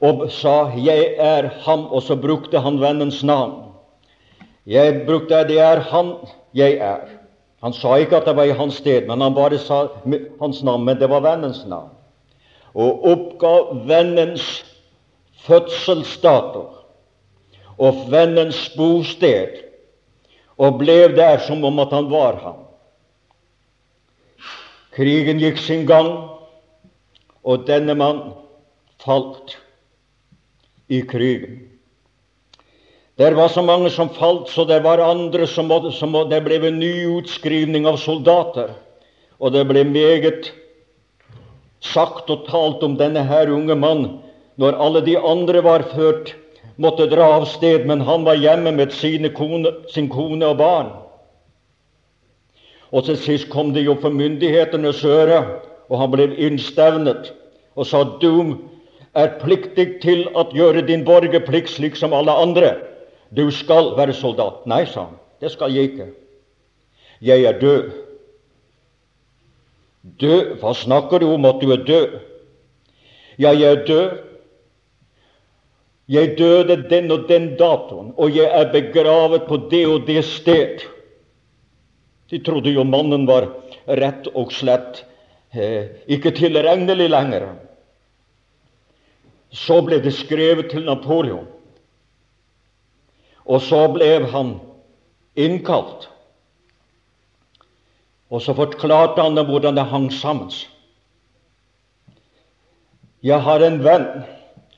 og 0.00 0.30
sa 0.30 0.70
'Jeg 0.76 1.14
er 1.18 1.48
ham', 1.48 1.92
og 1.92 2.02
så 2.02 2.16
brukte 2.16 2.58
han 2.58 2.80
vennens 2.80 3.22
navn. 3.24 3.72
Jeg 4.66 5.06
brukte 5.06 5.34
'Det 5.34 5.60
er 5.60 5.80
han 5.80 6.14
jeg 6.54 6.72
er'. 6.72 7.08
Han 7.62 7.72
sa 7.72 7.94
ikke 7.96 8.16
at 8.16 8.24
det 8.24 8.36
var 8.36 8.42
i 8.42 8.52
hans 8.52 8.74
sted, 8.74 9.06
men 9.06 9.20
han 9.20 9.34
bare 9.34 9.58
sa 9.58 9.88
hans 10.40 10.62
navn. 10.62 10.84
Men 10.84 11.00
det 11.00 11.08
var 11.10 11.20
vennens 11.20 11.64
navn. 11.66 11.90
Og 12.74 13.06
oppga 13.06 13.84
vennens 13.86 14.64
fødselsdato 15.46 16.64
og 17.78 17.94
vennens 18.10 18.68
bosted, 18.76 19.62
og 20.58 20.78
ble 20.78 21.16
der 21.16 21.38
som 21.38 21.64
om 21.64 21.78
at 21.78 21.92
han 21.92 22.10
var 22.10 22.36
ham. 22.40 22.62
Krigen 24.96 25.40
gikk 25.40 25.58
sin 25.60 25.86
gang, 25.86 26.08
og 27.44 27.66
denne 27.66 27.94
mann 27.94 28.20
falt 29.04 29.58
i 30.88 31.02
krigen. 31.02 31.60
Det 33.16 33.30
var 33.34 33.48
så 33.48 33.62
mange 33.62 33.90
som 33.90 34.08
falt, 34.08 34.48
så 34.48 34.64
det 34.64 34.82
var 34.84 34.98
andre 34.98 35.46
som 35.46 35.66
måtte, 35.66 35.92
som 35.92 36.10
måtte, 36.12 36.30
Det 36.30 36.44
ble 36.44 36.66
en 36.66 36.78
ny 36.78 37.06
utskrivning 37.18 37.86
av 37.86 37.96
soldater. 37.96 38.74
Og 39.40 39.52
det 39.52 39.64
ble 39.68 39.84
meget 39.84 40.52
sagt 41.80 42.30
og 42.30 42.44
talt 42.48 42.82
om 42.82 42.96
denne 42.96 43.22
her 43.24 43.48
unge 43.48 43.74
mann 43.74 44.20
når 44.56 44.76
alle 44.80 45.00
de 45.00 45.16
andre 45.16 45.62
var 45.64 45.82
ført, 45.94 46.34
måtte 46.76 47.08
dra 47.08 47.24
av 47.36 47.44
sted, 47.48 47.86
men 47.86 48.00
han 48.00 48.24
var 48.24 48.36
hjemme 48.36 48.72
med 48.72 48.92
kone, 49.36 49.72
sin 49.88 50.08
kone 50.08 50.46
og 50.46 50.56
barn. 50.56 50.92
Og 52.92 53.04
til 53.04 53.16
sist 53.16 53.48
kom 53.48 53.72
det 53.72 53.84
jo 53.84 53.96
for 54.00 54.10
myndighetenes 54.10 55.04
øre, 55.04 55.60
og 55.88 55.98
han 55.98 56.10
ble 56.10 56.30
innstevnet 56.36 57.32
og 57.76 57.86
sa 57.86 58.04
du 58.20 58.56
er 59.16 59.36
pliktig 59.40 60.00
til 60.02 60.26
å 60.36 60.46
gjøre 60.54 60.84
din 60.86 61.04
borgerplikt 61.06 61.72
slik 61.72 61.96
som 61.98 62.14
alle 62.16 62.34
andre. 62.34 62.74
Du 63.34 63.48
skal 63.50 63.94
være 63.96 64.14
soldat. 64.14 64.64
Nei, 64.68 64.84
sa 64.86 65.08
han. 65.08 65.18
Det 65.40 65.50
skal 65.52 65.74
jeg 65.74 65.92
ikke. 65.92 66.10
Jeg 67.24 67.44
er 67.48 67.58
død. 67.60 67.90
Død? 70.20 70.54
Hva 70.60 70.72
snakker 70.76 71.20
du 71.20 71.30
om 71.32 71.48
at 71.48 71.60
du 71.60 71.72
er 71.74 71.82
død? 71.84 72.16
Ja, 73.38 73.52
jeg 73.52 73.68
er 73.72 73.84
død. 73.88 74.22
Jeg 76.08 76.36
døde 76.38 76.76
den 76.86 77.10
og 77.10 77.26
den 77.28 77.56
datoen, 77.58 78.12
og 78.14 78.36
jeg 78.36 78.46
er 78.46 78.68
begravet 78.70 79.48
på 79.48 79.58
det 79.70 79.82
og 79.90 80.04
det 80.06 80.22
sted. 80.24 80.84
De 82.30 82.38
trodde 82.38 82.70
jo 82.70 82.84
mannen 82.86 83.26
var 83.26 83.48
rett 83.86 84.28
og 84.34 84.52
slett 84.54 85.02
eh, 85.50 85.98
ikke 86.06 86.30
tilregnelig 86.38 87.08
lenger. 87.10 87.48
Så 89.50 89.80
ble 89.86 90.00
det 90.02 90.12
skrevet 90.14 90.70
til 90.70 90.84
Napoleon, 90.84 91.46
og 93.46 93.62
så 93.62 93.86
ble 93.94 94.26
han 94.32 94.56
innkalt. 95.38 96.08
Og 98.30 98.42
så 98.42 98.56
forklarte 98.58 99.22
han 99.22 99.36
dem 99.38 99.46
hvordan 99.46 99.76
det 99.78 99.86
hang 99.86 100.08
sammen. 100.12 100.50
Jeg 103.22 103.38
har 103.42 103.62
en 103.62 103.78
venn, 103.84 104.06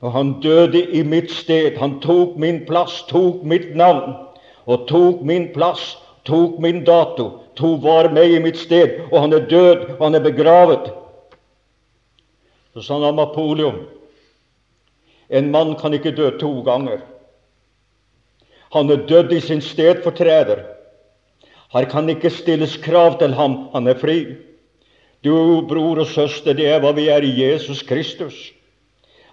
og 0.01 0.13
han 0.13 0.35
døde 0.41 0.83
i 0.95 1.01
mitt 1.03 1.31
sted. 1.33 1.77
Han 1.77 1.97
tok 2.01 2.37
min 2.37 2.61
plass, 2.65 3.01
tok 3.09 3.43
mitt 3.43 3.73
navn, 3.75 4.13
og 4.69 4.87
tok 4.87 5.25
min 5.25 5.49
plass, 5.53 5.97
tok 6.29 6.59
min 6.61 6.83
dato, 6.85 7.31
tok 7.57 7.83
var 7.83 8.11
meg 8.13 8.37
i 8.37 8.41
mitt 8.43 8.57
sted, 8.57 9.01
og 9.09 9.25
han 9.25 9.33
er 9.33 9.49
død, 9.49 9.85
og 9.97 10.03
han 10.05 10.15
er 10.15 10.25
begravet. 10.25 10.91
Så 12.73 12.85
sa 12.85 12.99
han 13.01 13.17
Napoleon 13.17 13.81
en 15.29 15.51
mann 15.51 15.75
kan 15.77 15.93
ikke 15.93 16.15
dø 16.17 16.31
to 16.41 16.51
ganger. 16.65 17.01
Han 18.73 18.89
er 18.89 19.05
dødd 19.09 19.33
i 19.33 19.41
sin 19.41 19.61
stedfortreder. 19.61 20.63
Her 21.73 21.85
kan 21.89 22.09
ikke 22.09 22.31
stilles 22.33 22.77
krav 22.81 23.19
til 23.19 23.33
ham. 23.37 23.67
Han 23.73 23.87
er 23.87 23.97
fri. 23.97 24.19
Du, 25.25 25.61
bror 25.69 26.01
og 26.01 26.07
søster, 26.09 26.55
det 26.57 26.65
er 26.69 26.81
hva 26.81 26.93
vi 26.97 27.09
er 27.13 27.25
i 27.25 27.33
Jesus 27.37 27.83
Kristus. 27.85 28.37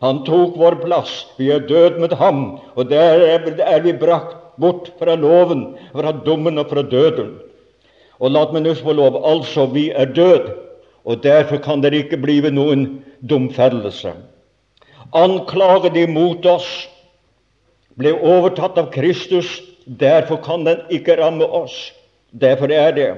Han 0.05 0.25
tok 0.27 0.59
vår 0.61 0.81
plass. 0.83 1.25
Vi 1.39 1.49
er 1.53 1.65
død 1.65 2.01
med 2.03 2.17
ham, 2.21 2.59
og 2.75 2.91
der 2.91 3.25
er 3.65 3.81
vi 3.81 3.97
brakt 3.97 4.37
bort 4.61 4.91
fra 4.99 5.17
loven, 5.17 5.77
fra 5.93 6.13
dommen 6.13 6.59
og 6.59 6.69
fra 6.73 6.83
døden. 6.83 7.37
Og 8.21 8.33
la 8.33 8.47
meg 8.53 8.65
nå 8.65 8.73
få 8.81 8.93
lov, 8.97 9.21
altså, 9.25 9.67
vi 9.69 9.91
er 9.93 10.13
død, 10.13 10.49
og 11.05 11.23
derfor 11.23 11.61
kan 11.61 11.85
det 11.85 11.93
ikke 11.95 12.21
bli 12.21 12.41
noen 12.51 12.89
domfellelse 13.21 14.15
anklaget 15.15 15.97
imot 15.97 16.47
oss, 16.47 16.69
ble 17.97 18.13
overtatt 18.15 18.79
av 18.79 18.91
Kristus. 18.95 19.61
Derfor 19.87 20.41
kan 20.43 20.65
den 20.67 20.83
ikke 20.91 21.17
ramme 21.21 21.47
oss. 21.47 21.93
Derfor 22.33 22.73
er 22.73 22.93
det. 22.93 23.11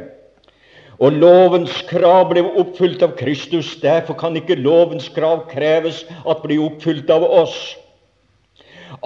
Og 0.98 1.14
lovens 1.14 1.76
krav 1.88 2.28
ble 2.32 2.42
oppfylt 2.58 3.02
av 3.06 3.14
Kristus. 3.18 3.76
Derfor 3.80 4.18
kan 4.18 4.36
ikke 4.36 4.58
lovens 4.58 5.08
krav 5.14 5.46
kreves 5.50 6.02
at 6.26 6.42
bli 6.42 6.58
oppfylt 6.62 7.10
av 7.10 7.24
oss. 7.24 7.56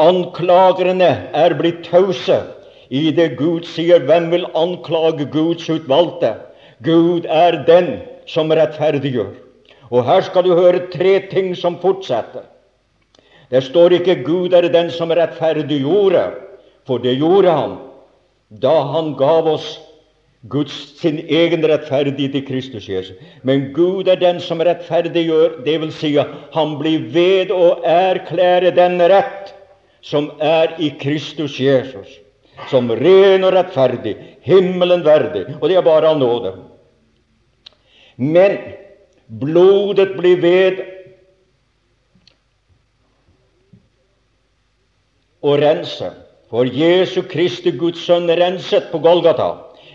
Anklagerne 0.01 1.11
er 1.37 1.55
blitt 1.59 1.85
tause 1.91 2.41
i 2.89 3.11
det 3.13 3.37
Gud 3.37 3.69
sier. 3.69 4.01
Hvem 4.09 4.31
vil 4.33 4.49
anklage 4.57 5.29
Guds 5.33 5.69
utvalgte? 5.69 6.35
Gud 6.83 7.29
er 7.29 7.61
den 7.69 8.01
som 8.27 8.51
rettferdiggjør. 8.51 9.35
Og 9.93 10.07
her 10.09 10.25
skal 10.25 10.47
du 10.47 10.55
høre 10.57 10.87
tre 10.93 11.19
ting 11.29 11.53
som 11.59 11.77
fortsetter. 11.83 12.49
Det 13.53 13.61
står 13.63 13.93
ikke 13.93 14.23
'Gud 14.25 14.53
er 14.57 14.69
den 14.73 14.91
som 14.91 15.11
rettferdiggjorde', 15.11 16.31
for 16.87 16.99
det 16.99 17.19
gjorde 17.19 17.51
han 17.51 17.77
da 18.63 18.81
han 18.93 19.15
gav 19.17 19.47
oss 19.49 19.81
Guds, 20.49 20.73
sin 21.01 21.19
egen 21.29 21.63
rettferdighet 21.63 22.35
i 22.35 22.41
Kristus 22.47 22.89
Jesus. 22.89 23.17
Men 23.43 23.71
Gud 23.75 24.09
er 24.09 24.19
den 24.19 24.41
som 24.41 24.61
rettferdiggjør, 24.61 25.61
dvs. 25.65 25.95
Si 25.95 26.17
han 26.53 26.75
blir 26.81 27.07
ved 27.15 27.53
å 27.55 27.77
erklære 27.87 28.75
den 28.75 28.99
rett 29.13 29.55
som 30.03 30.33
er 30.43 30.75
i 30.83 30.91
Kristus 30.99 31.61
Jesus, 31.61 32.19
som 32.71 32.91
ren 32.91 33.47
og 33.47 33.55
rettferdig, 33.55 34.17
himmelen 34.43 35.05
verdig. 35.07 35.47
Og 35.61 35.69
det 35.71 35.79
er 35.79 35.87
bare 35.87 36.11
av 36.11 36.19
nåde. 36.19 36.57
Men 38.17 38.59
blodet 39.29 40.17
blir 40.19 40.43
ved 40.43 40.83
å 45.43 45.57
rense. 45.59 46.11
For 46.53 46.69
Jesu 46.69 47.23
Kristi 47.29 47.73
Guds 47.73 48.05
sønn 48.07 48.29
renset 48.29 48.91
på 48.93 49.01
Golgata. 49.03 49.51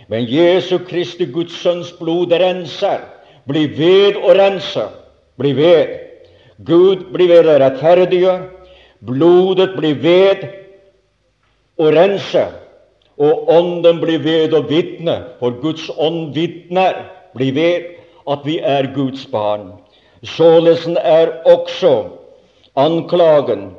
Men 0.09 0.25
Jesu 0.25 0.79
Kristi 0.87 1.27
Guds 1.29 1.55
sønns 1.61 1.91
blod 1.99 2.33
renser. 2.33 3.03
Bli 3.47 3.67
ved 3.77 4.19
å 4.19 4.35
rense. 4.35 4.87
Bli 5.37 5.53
ved. 5.57 5.97
Gud 6.65 7.09
blir 7.13 7.29
ved 7.29 7.49
å 7.51 7.57
rettferdige. 7.61 8.37
Blodet 9.05 9.75
blir 9.77 9.99
ved 10.01 10.47
å 11.77 11.91
rense. 11.93 12.47
Og 13.17 13.49
Ånden 13.49 14.01
blir 14.01 14.21
ved 14.21 14.53
å 14.53 14.61
vitne, 14.69 15.15
for 15.39 15.55
Guds 15.61 15.87
ånd 15.97 16.35
vitner, 16.37 16.99
blir 17.33 17.53
ved 17.55 17.87
at 18.29 18.43
vi 18.45 18.59
er 18.61 18.91
Guds 18.93 19.23
barn. 19.31 19.71
Således 20.21 20.85
er 21.01 21.31
også 21.49 21.93
anklagen 22.77 23.71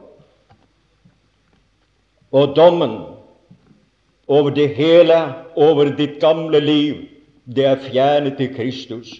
og 2.32 2.56
dommen 2.56 2.98
over 4.28 4.50
det 4.50 4.68
hele, 4.76 5.16
over 5.56 5.94
ditt 5.96 6.20
gamle 6.20 6.60
liv, 6.60 6.94
det 7.48 7.64
er 7.64 7.80
fjernet 7.80 8.36
til 8.36 8.52
Kristus. 8.54 9.14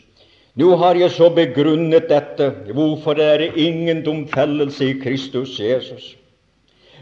Nå 0.59 0.74
har 0.76 0.99
jeg 0.99 1.11
så 1.14 1.30
begrunnet 1.32 2.09
dette. 2.11 2.51
Hvorfor 2.74 3.20
er 3.22 3.39
det 3.39 3.53
ingen 3.57 4.03
domfellelse 4.05 4.91
i 4.91 4.97
Kristus 5.01 5.61
Jesus? 5.61 6.16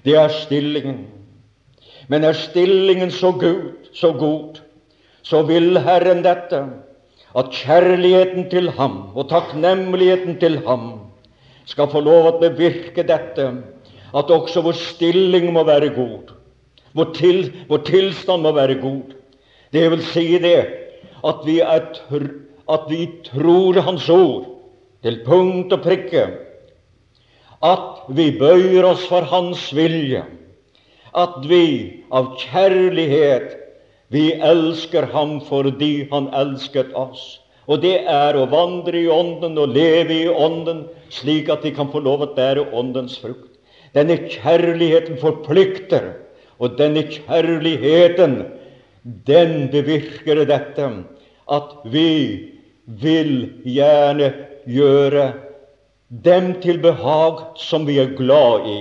Det 0.04 0.14
er 0.14 0.28
stillingen. 0.28 1.06
Men 2.08 2.24
er 2.24 2.32
stillingen 2.32 3.10
så 3.10 3.32
god, 3.32 3.72
så 3.92 4.12
god, 4.12 4.60
så 5.22 5.42
vil 5.42 5.78
Herren 5.82 6.22
dette, 6.22 6.60
at 7.36 7.50
kjærligheten 7.50 8.50
til 8.50 8.70
Ham 8.70 9.10
og 9.14 9.28
takknemligheten 9.28 10.38
til 10.40 10.60
Ham 10.66 10.92
skal 11.66 11.90
få 11.90 12.00
lov 12.00 12.28
å 12.28 12.36
bevirke 12.38 13.02
dette 13.02 13.48
at 14.14 14.30
også 14.30 14.62
vår 14.62 14.78
stilling 14.78 15.48
må 15.52 15.64
være 15.66 15.94
god. 15.96 16.32
Vår, 16.96 17.12
til, 17.16 17.40
vår 17.68 17.82
tilstand 17.88 18.42
må 18.42 18.52
være 18.56 18.78
god. 18.80 19.14
Det 19.72 19.90
vil 19.90 20.02
si 20.12 20.26
det 20.42 20.58
at 21.26 21.42
vi, 21.44 21.60
er, 21.60 21.88
at 22.70 22.88
vi 22.88 23.02
tror 23.26 23.80
Hans 23.82 24.08
ord 24.08 24.46
til 25.02 25.20
punkt 25.26 25.72
og 25.72 25.82
prikke. 25.82 26.26
At 27.64 28.06
vi 28.08 28.30
bøyer 28.38 28.84
oss 28.86 29.06
for 29.08 29.26
Hans 29.26 29.68
vilje. 29.74 30.24
At 31.16 31.40
vi 31.48 32.04
av 32.12 32.34
kjærlighet 32.40 33.56
vi 34.08 34.30
elsker 34.34 35.08
Ham 35.10 35.40
fordi 35.42 36.06
Han 36.12 36.30
elsket 36.34 36.94
oss. 36.94 37.40
Og 37.66 37.82
det 37.82 38.04
er 38.06 38.36
å 38.38 38.46
vandre 38.46 39.00
i 39.00 39.08
Ånden 39.10 39.58
og 39.58 39.72
leve 39.74 40.14
i 40.14 40.28
Ånden, 40.30 40.84
slik 41.10 41.50
at 41.50 41.64
vi 41.66 41.72
kan 41.74 41.90
få 41.90 41.98
lov 42.04 42.22
å 42.22 42.32
bære 42.36 42.68
Åndens 42.70 43.18
frukt. 43.18 43.55
Denne 43.96 44.18
kjærligheten 44.28 45.16
forplikter, 45.20 46.12
og 46.60 46.76
denne 46.78 47.06
kjærligheten, 47.08 48.42
den 49.26 49.68
bevirker 49.72 50.44
dette 50.48 50.90
at 51.56 51.72
vi 51.92 52.10
vil 52.86 53.32
gjerne 53.64 54.32
gjøre 54.66 55.32
dem 56.08 56.52
til 56.62 56.78
behag 56.82 57.42
som 57.58 57.86
vi 57.86 57.98
er 58.02 58.14
glad 58.18 58.68
i. 58.70 58.80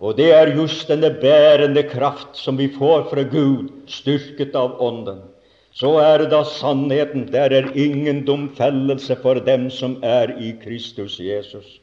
Og 0.00 0.16
det 0.18 0.32
er 0.34 0.54
just 0.56 0.88
denne 0.90 1.10
bærende 1.20 1.84
kraft 1.88 2.36
som 2.36 2.58
vi 2.58 2.68
får 2.78 3.06
fra 3.10 3.22
Gud, 3.22 3.70
styrket 3.86 4.56
av 4.58 4.80
Ånden. 4.82 5.22
Så 5.74 5.96
er 5.98 6.22
det 6.22 6.30
da 6.30 6.44
sannheten. 6.46 7.26
Der 7.32 7.50
er 7.50 7.72
ingen 7.74 8.24
domfellelse 8.26 9.16
for 9.22 9.40
dem 9.42 9.70
som 9.70 9.98
er 10.02 10.30
i 10.38 10.54
Kristus 10.62 11.18
Jesus. 11.20 11.80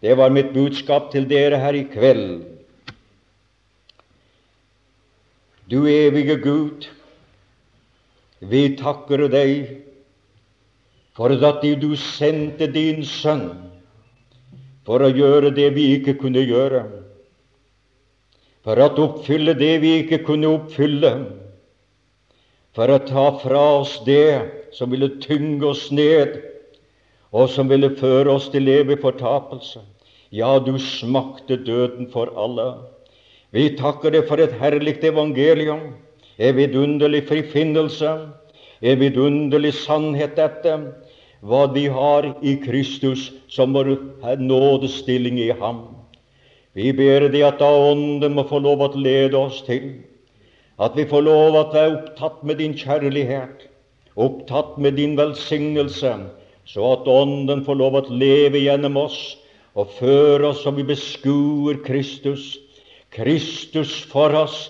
Det 0.00 0.14
var 0.16 0.32
mitt 0.32 0.54
budskap 0.54 1.10
til 1.12 1.28
dere 1.28 1.58
her 1.60 1.76
i 1.76 1.84
kveld. 1.92 2.40
Du 5.70 5.84
evige 5.86 6.36
Gud, 6.40 6.88
vi 8.40 8.62
takker 8.80 9.28
deg 9.30 9.76
for 11.14 11.30
at 11.30 11.60
du 11.82 11.92
sendte 12.00 12.66
din 12.72 13.04
sønn 13.04 13.50
for 14.88 15.04
å 15.04 15.12
gjøre 15.12 15.52
det 15.54 15.68
vi 15.76 15.90
ikke 15.98 16.16
kunne 16.18 16.42
gjøre, 16.42 16.80
for 18.64 18.80
å 18.80 18.88
oppfylle 19.04 19.54
det 19.54 19.74
vi 19.84 19.92
ikke 20.00 20.22
kunne 20.24 20.48
oppfylle, 20.48 21.12
for 22.74 22.90
å 22.90 22.98
ta 23.04 23.26
fra 23.42 23.62
oss 23.82 23.98
det 24.06 24.72
som 24.74 24.90
ville 24.90 25.12
tynge 25.22 25.68
oss 25.68 25.90
ned, 25.92 26.40
og 27.32 27.50
som 27.50 27.68
ville 27.70 27.92
føre 27.98 28.32
oss 28.32 28.48
til 28.50 28.68
evig 28.68 28.98
fortapelse. 29.02 29.82
Ja, 30.30 30.58
du 30.58 30.76
smakte 30.78 31.56
døden 31.56 32.10
for 32.10 32.30
alle. 32.38 32.68
Vi 33.50 33.68
takker 33.78 34.14
deg 34.14 34.26
for 34.28 34.42
et 34.42 34.54
herlig 34.60 34.98
evangelium, 35.02 35.92
en 36.38 36.56
vidunderlig 36.56 37.24
frifinnelse, 37.28 38.12
en 38.80 39.00
vidunderlig 39.00 39.72
sannhet 39.74 40.36
dette, 40.38 40.76
hva 41.40 41.64
vi 41.74 41.86
har 41.90 42.28
i 42.42 42.54
Kristus 42.62 43.30
som 43.48 43.74
vår 43.74 43.96
nådestilling 44.38 45.40
i 45.40 45.50
Ham. 45.58 45.82
Vi 46.74 46.92
ber 46.94 47.26
Deg 47.32 47.42
at 47.42 47.58
da 47.58 47.68
Ånden 47.90 48.36
må 48.36 48.44
få 48.46 48.60
lov 48.62 48.82
å 48.84 48.90
lede 48.94 49.38
oss 49.38 49.62
til, 49.66 50.04
at 50.78 50.94
vi 50.96 51.08
får 51.08 51.24
lov 51.26 51.56
å 51.56 51.64
være 51.72 51.96
opptatt 51.96 52.44
med 52.46 52.60
Din 52.62 52.76
kjærlighet, 52.78 53.66
opptatt 54.16 54.78
med 54.78 54.94
Din 55.00 55.16
velsignelse, 55.18 56.12
så 56.70 56.92
at 56.94 57.08
Ånden 57.10 57.64
får 57.66 57.78
lov 57.78 57.96
å 57.98 58.02
leve 58.14 58.60
gjennom 58.62 58.98
oss 59.00 59.18
og 59.78 59.90
føre 59.96 60.52
oss 60.52 60.62
som 60.62 60.76
vi 60.78 60.84
beskuer 60.86 61.80
Kristus. 61.82 62.54
Kristus 63.10 63.96
for 64.10 64.34
oss 64.38 64.68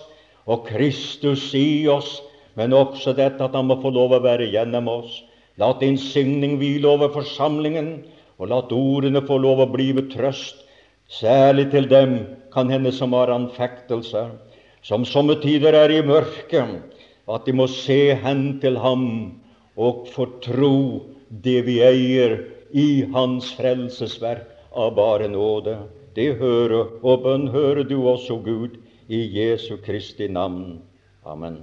og 0.49 0.65
Kristus 0.65 1.51
i 1.57 1.85
oss, 1.91 2.19
men 2.57 2.73
også 2.73 3.13
dette 3.17 3.43
at 3.45 3.53
Han 3.53 3.69
må 3.69 3.77
få 3.83 3.91
lov 3.93 4.15
å 4.17 4.23
være 4.23 4.49
gjennom 4.49 4.89
oss. 4.89 5.21
La 5.61 5.71
din 5.77 5.97
signing 5.99 6.57
hvile 6.57 6.89
over 6.89 7.11
forsamlingen, 7.13 8.01
og 8.41 8.49
la 8.49 8.63
ordene 8.65 9.21
få 9.21 9.37
lov 9.37 9.61
å 9.61 9.69
blive 9.69 10.07
trøst, 10.09 10.63
særlig 11.11 11.69
til 11.69 11.85
dem 11.91 12.15
kan 12.53 12.71
hende 12.71 12.89
som 12.95 13.13
har 13.13 13.29
anfektelser, 13.29 14.31
som 14.81 15.05
somme 15.05 15.35
tider 15.43 15.77
er 15.77 15.93
i 15.93 16.01
mørket, 16.01 16.81
at 17.29 17.45
de 17.45 17.53
må 17.53 17.67
se 17.69 18.15
hen 18.17 18.57
til 18.63 18.79
ham 18.81 19.05
og 19.77 20.07
fortro 20.09 21.10
det 21.31 21.61
vi 21.67 21.79
eier 21.85 22.37
i 22.71 23.03
Hans 23.13 23.53
frelsesverk 23.55 24.47
av 24.71 24.95
bare 24.95 25.27
nåde. 25.31 25.77
Det 26.15 26.35
hører 26.39 26.97
og 27.01 27.23
bønn 27.23 27.47
hører 27.51 27.83
du 27.87 27.97
også, 28.03 28.37
Gud, 28.43 28.79
i 29.07 29.23
Jesu 29.39 29.77
Kristi 29.83 30.27
navn. 30.27 30.81
Amen. 31.23 31.61